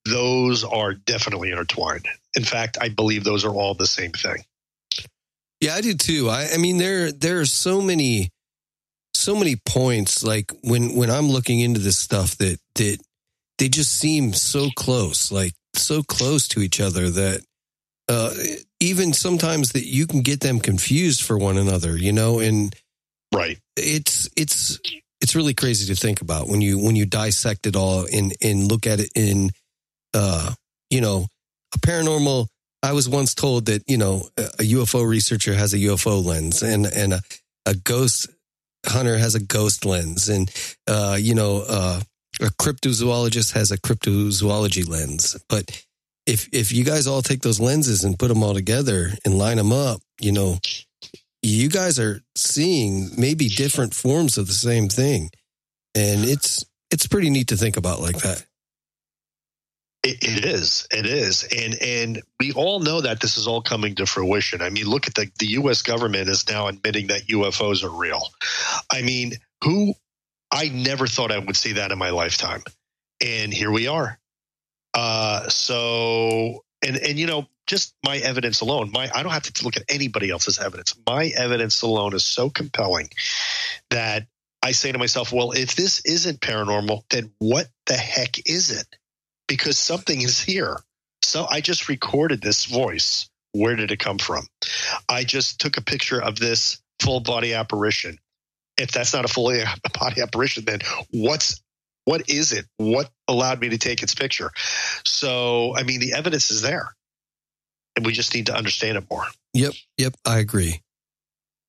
[0.03, 2.07] Those are definitely intertwined.
[2.35, 4.43] In fact, I believe those are all the same thing.
[5.61, 6.29] Yeah, I do too.
[6.29, 8.29] I, I mean, there there are so many
[9.13, 10.23] so many points.
[10.23, 12.99] Like when when I'm looking into this stuff, that that
[13.57, 17.41] they just seem so close, like so close to each other that
[18.07, 18.33] uh,
[18.79, 21.97] even sometimes that you can get them confused for one another.
[21.97, 22.75] You know, and
[23.33, 24.79] right, it's it's
[25.21, 28.69] it's really crazy to think about when you when you dissect it all and and
[28.69, 29.49] look at it in
[30.13, 30.53] uh
[30.89, 31.25] you know
[31.73, 32.47] a paranormal
[32.83, 36.85] I was once told that you know a UFO researcher has a UFO lens and
[36.85, 37.21] and a,
[37.65, 38.29] a ghost
[38.85, 40.51] hunter has a ghost lens and
[40.87, 42.01] uh, you know uh,
[42.41, 45.37] a cryptozoologist has a cryptozoology lens.
[45.49, 45.83] But
[46.25, 49.57] if if you guys all take those lenses and put them all together and line
[49.57, 50.57] them up, you know,
[51.41, 55.29] you guys are seeing maybe different forms of the same thing,
[55.93, 58.45] and it's it's pretty neat to think about like that.
[60.03, 60.87] It, it is.
[60.91, 61.43] It is.
[61.43, 64.61] And and we all know that this is all coming to fruition.
[64.61, 68.21] I mean, look at the the US government is now admitting that UFOs are real.
[68.91, 69.93] I mean, who
[70.51, 72.63] I never thought I would see that in my lifetime.
[73.23, 74.19] And here we are.
[74.95, 79.65] Uh so and and you know, just my evidence alone, my I don't have to
[79.65, 80.95] look at anybody else's evidence.
[81.07, 83.09] My evidence alone is so compelling
[83.91, 84.27] that
[84.63, 88.87] I say to myself, well, if this isn't paranormal, then what the heck is it?
[89.47, 90.77] because something is here.
[91.21, 93.29] So I just recorded this voice.
[93.53, 94.47] Where did it come from?
[95.09, 98.19] I just took a picture of this full body apparition.
[98.77, 99.53] If that's not a full
[99.99, 100.79] body apparition, then
[101.11, 101.61] what's
[102.05, 102.65] what is it?
[102.77, 104.51] What allowed me to take its picture?
[105.05, 106.95] So, I mean, the evidence is there,
[107.95, 109.25] and we just need to understand it more.
[109.53, 110.81] Yep, yep, I agree.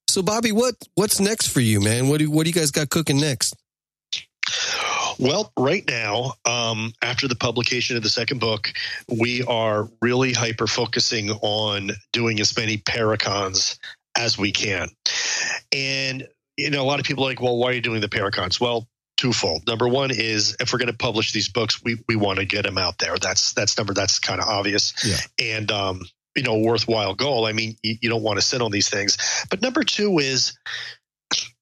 [0.08, 2.08] So, Bobby, what what's next for you, man?
[2.08, 3.54] What do what do you guys got cooking next?
[5.18, 8.72] Well, right now, um, after the publication of the second book,
[9.08, 13.78] we are really hyper focusing on doing as many Paracons
[14.16, 14.88] as we can.
[15.74, 18.08] And, you know, a lot of people are like, well, why are you doing the
[18.08, 18.60] Paracons?
[18.60, 18.86] Well,
[19.16, 19.66] twofold.
[19.66, 22.64] Number one is if we're going to publish these books, we, we want to get
[22.64, 23.16] them out there.
[23.18, 24.92] That's, that's number, that's kind of obvious.
[25.04, 25.56] Yeah.
[25.56, 26.02] And, um,
[26.36, 27.46] you know, worthwhile goal.
[27.46, 29.16] I mean, you, you don't want to sit on these things.
[29.48, 30.58] But number two is,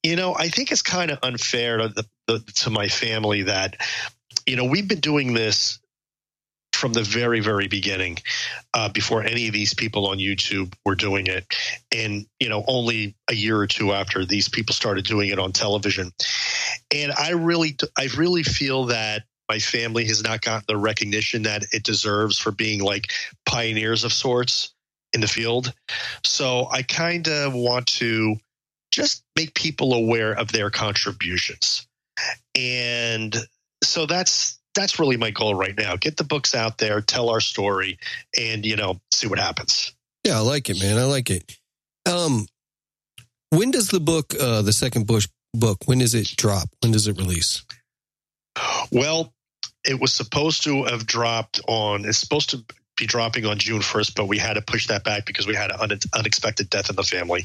[0.02, 3.76] you know, I think it's kind of unfair to the, the, to my family that,
[4.46, 5.78] you know, we've been doing this
[6.74, 8.18] from the very, very beginning,
[8.74, 11.46] uh, before any of these people on YouTube were doing it,
[11.94, 15.52] and you know, only a year or two after these people started doing it on
[15.52, 16.12] television.
[16.95, 21.64] And I really, I really feel that my family has not gotten the recognition that
[21.72, 23.11] it deserves for being like
[23.45, 24.72] pioneers of sorts
[25.12, 25.72] in the field.
[26.22, 28.36] So I kind of want to
[28.92, 31.86] just make people aware of their contributions.
[32.55, 33.36] And
[33.82, 35.97] so that's that's really my goal right now.
[35.97, 37.99] Get the books out there, tell our story,
[38.38, 39.92] and you know, see what happens.
[40.24, 40.99] Yeah, I like it, man.
[40.99, 41.59] I like it.
[42.07, 42.47] Um,
[43.51, 46.68] when does the book, uh, the second Bush book, when does it drop?
[46.80, 47.64] When does it release?
[48.90, 49.32] Well,
[49.84, 52.05] it was supposed to have dropped on.
[52.05, 52.64] It's supposed to
[52.96, 55.70] be dropping on June 1st, but we had to push that back because we had
[55.72, 57.44] an unexpected death in the family,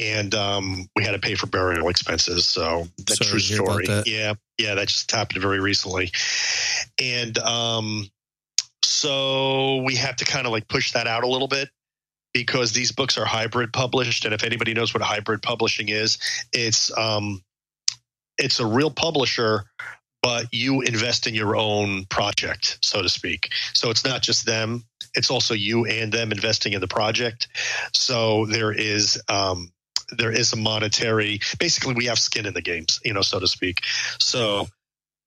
[0.00, 2.46] and um, we had to pay for burial expenses.
[2.46, 3.86] So that's true story.
[4.06, 6.12] Yeah, yeah, that just happened very recently,
[7.00, 8.08] and um,
[8.82, 11.68] so we have to kind of like push that out a little bit
[12.32, 16.18] because these books are hybrid published, and if anybody knows what hybrid publishing is,
[16.52, 17.42] it's um,
[18.38, 19.64] it's a real publisher
[20.22, 23.50] but you invest in your own project, so to speak.
[23.72, 27.48] So it's not just them; it's also you and them investing in the project.
[27.92, 29.72] So there is um,
[30.10, 31.40] there is a monetary.
[31.58, 33.80] Basically, we have skin in the games, you know, so to speak.
[34.18, 34.68] So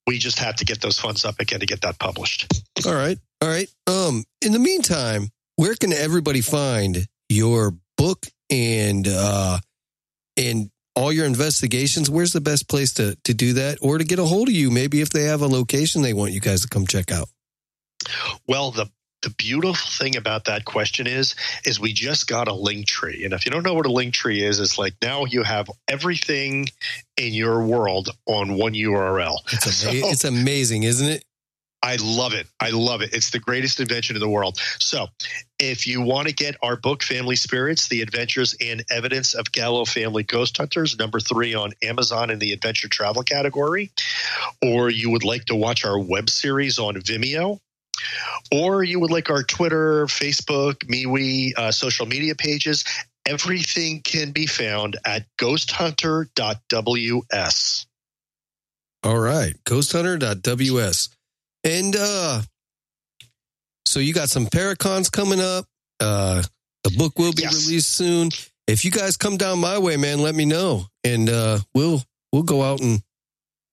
[0.06, 2.64] we just have to get those funds up again to get that published.
[2.86, 3.70] All right, all right.
[3.88, 9.60] Um, in the meantime, where can everybody find your book and uh
[10.38, 14.20] and all your investigations, where's the best place to, to do that or to get
[14.20, 14.70] a hold of you?
[14.70, 17.30] Maybe if they have a location they want you guys to come check out.
[18.48, 18.90] Well, the
[19.24, 21.34] the beautiful thing about that question is
[21.66, 24.14] is we just got a link tree and if you don't know what a link
[24.14, 26.68] tree is it's like now you have everything
[27.16, 31.24] in your world on one url it's, ama- so, it's amazing isn't it
[31.84, 32.48] I love it.
[32.62, 33.14] I love it.
[33.14, 34.58] It's the greatest invention in the world.
[34.80, 35.08] So,
[35.60, 39.84] if you want to get our book, Family Spirits The Adventures and Evidence of Gallo
[39.84, 43.92] Family Ghost Hunters, number three on Amazon in the adventure travel category,
[44.62, 47.60] or you would like to watch our web series on Vimeo,
[48.52, 52.86] or you would like our Twitter, Facebook, MeWe, uh, social media pages,
[53.26, 57.86] everything can be found at ghosthunter.ws.
[59.04, 61.10] All right, ghosthunter.ws.
[61.64, 62.42] And uh
[63.86, 65.66] so you got some Paracons coming up.
[66.00, 66.44] Uh
[66.84, 67.66] the book will be Yes.
[67.68, 68.30] released soon.
[68.68, 70.86] If you guys come down my way, man, let me know.
[71.04, 73.02] And uh we'll we'll go out and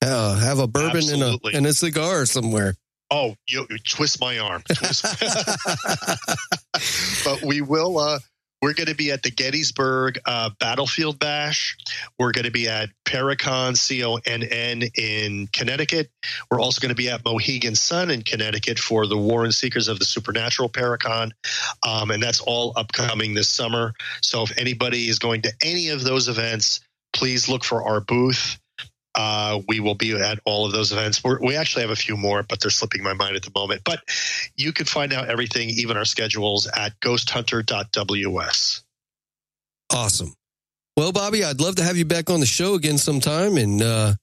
[0.02, 1.54] uh, have a bourbon and a, Absolutely.
[1.54, 2.74] and a cigar somewhere.
[3.10, 4.62] Oh, you, you twist my arm.
[4.72, 5.04] Twist
[7.24, 8.18] but we will uh
[8.62, 11.76] we're going to be at the Gettysburg uh, Battlefield Bash.
[12.18, 16.10] We're going to be at Paracon C-O-N-N in Connecticut.
[16.50, 19.98] We're also going to be at Mohegan Sun in Connecticut for the Warren Seekers of
[19.98, 21.32] the Supernatural Paracon.
[21.82, 23.94] Um, and that's all upcoming this summer.
[24.22, 26.80] So if anybody is going to any of those events,
[27.12, 28.58] please look for our booth.
[29.14, 31.22] Uh, we will be at all of those events.
[31.24, 33.82] We're, we actually have a few more, but they're slipping my mind at the moment.
[33.84, 34.00] But
[34.56, 38.82] you can find out everything, even our schedules, at ghosthunter.ws.
[39.92, 40.34] Awesome.
[40.96, 44.14] Well, Bobby, I'd love to have you back on the show again sometime, and uh,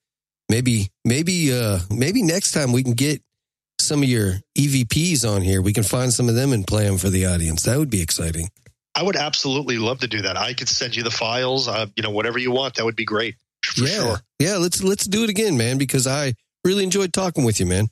[0.48, 3.22] maybe, maybe, uh, maybe next time we can get
[3.80, 5.62] some of your EVPs on here.
[5.62, 7.64] We can find some of them and play them for the audience.
[7.64, 8.50] That would be exciting.
[8.96, 10.38] I would absolutely love to do that.
[10.38, 12.76] I could send you the files, uh, you know, whatever you want.
[12.76, 13.36] That would be great
[13.78, 14.17] for yeah, sure.
[14.39, 14.57] yeah.
[14.57, 17.88] Let's let's do it again, man, because I really enjoyed talking with you, man.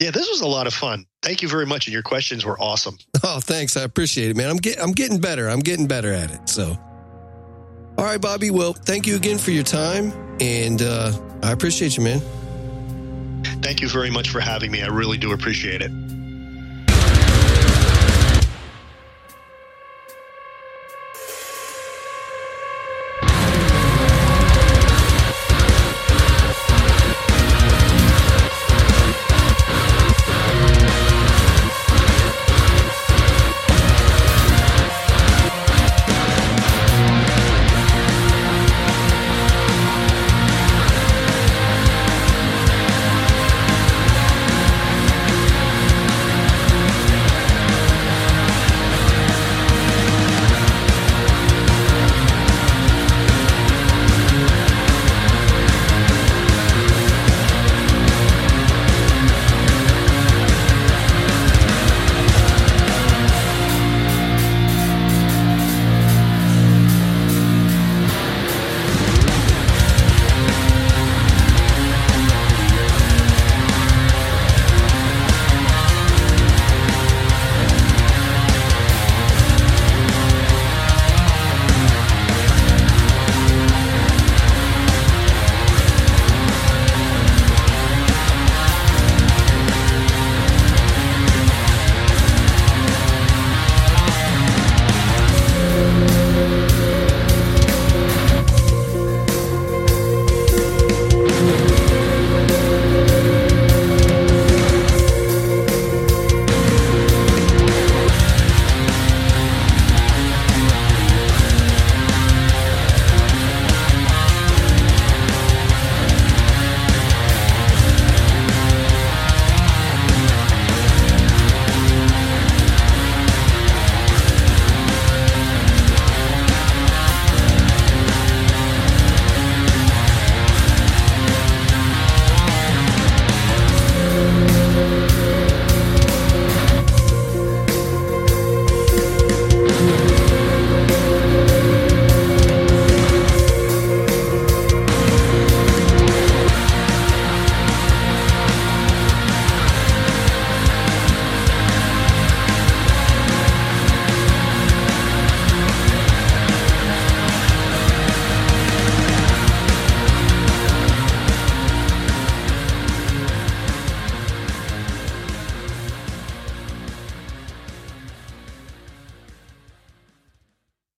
[0.00, 1.04] Yeah, this was a lot of fun.
[1.22, 2.96] Thank you very much, and your questions were awesome.
[3.22, 3.76] Oh, thanks.
[3.76, 4.48] I appreciate it, man.
[4.48, 5.48] I'm get, I'm getting better.
[5.48, 6.48] I'm getting better at it.
[6.48, 6.78] So,
[7.98, 8.50] all right, Bobby.
[8.50, 12.22] Well, thank you again for your time, and uh, I appreciate you, man.
[13.60, 14.82] Thank you very much for having me.
[14.82, 15.90] I really do appreciate it.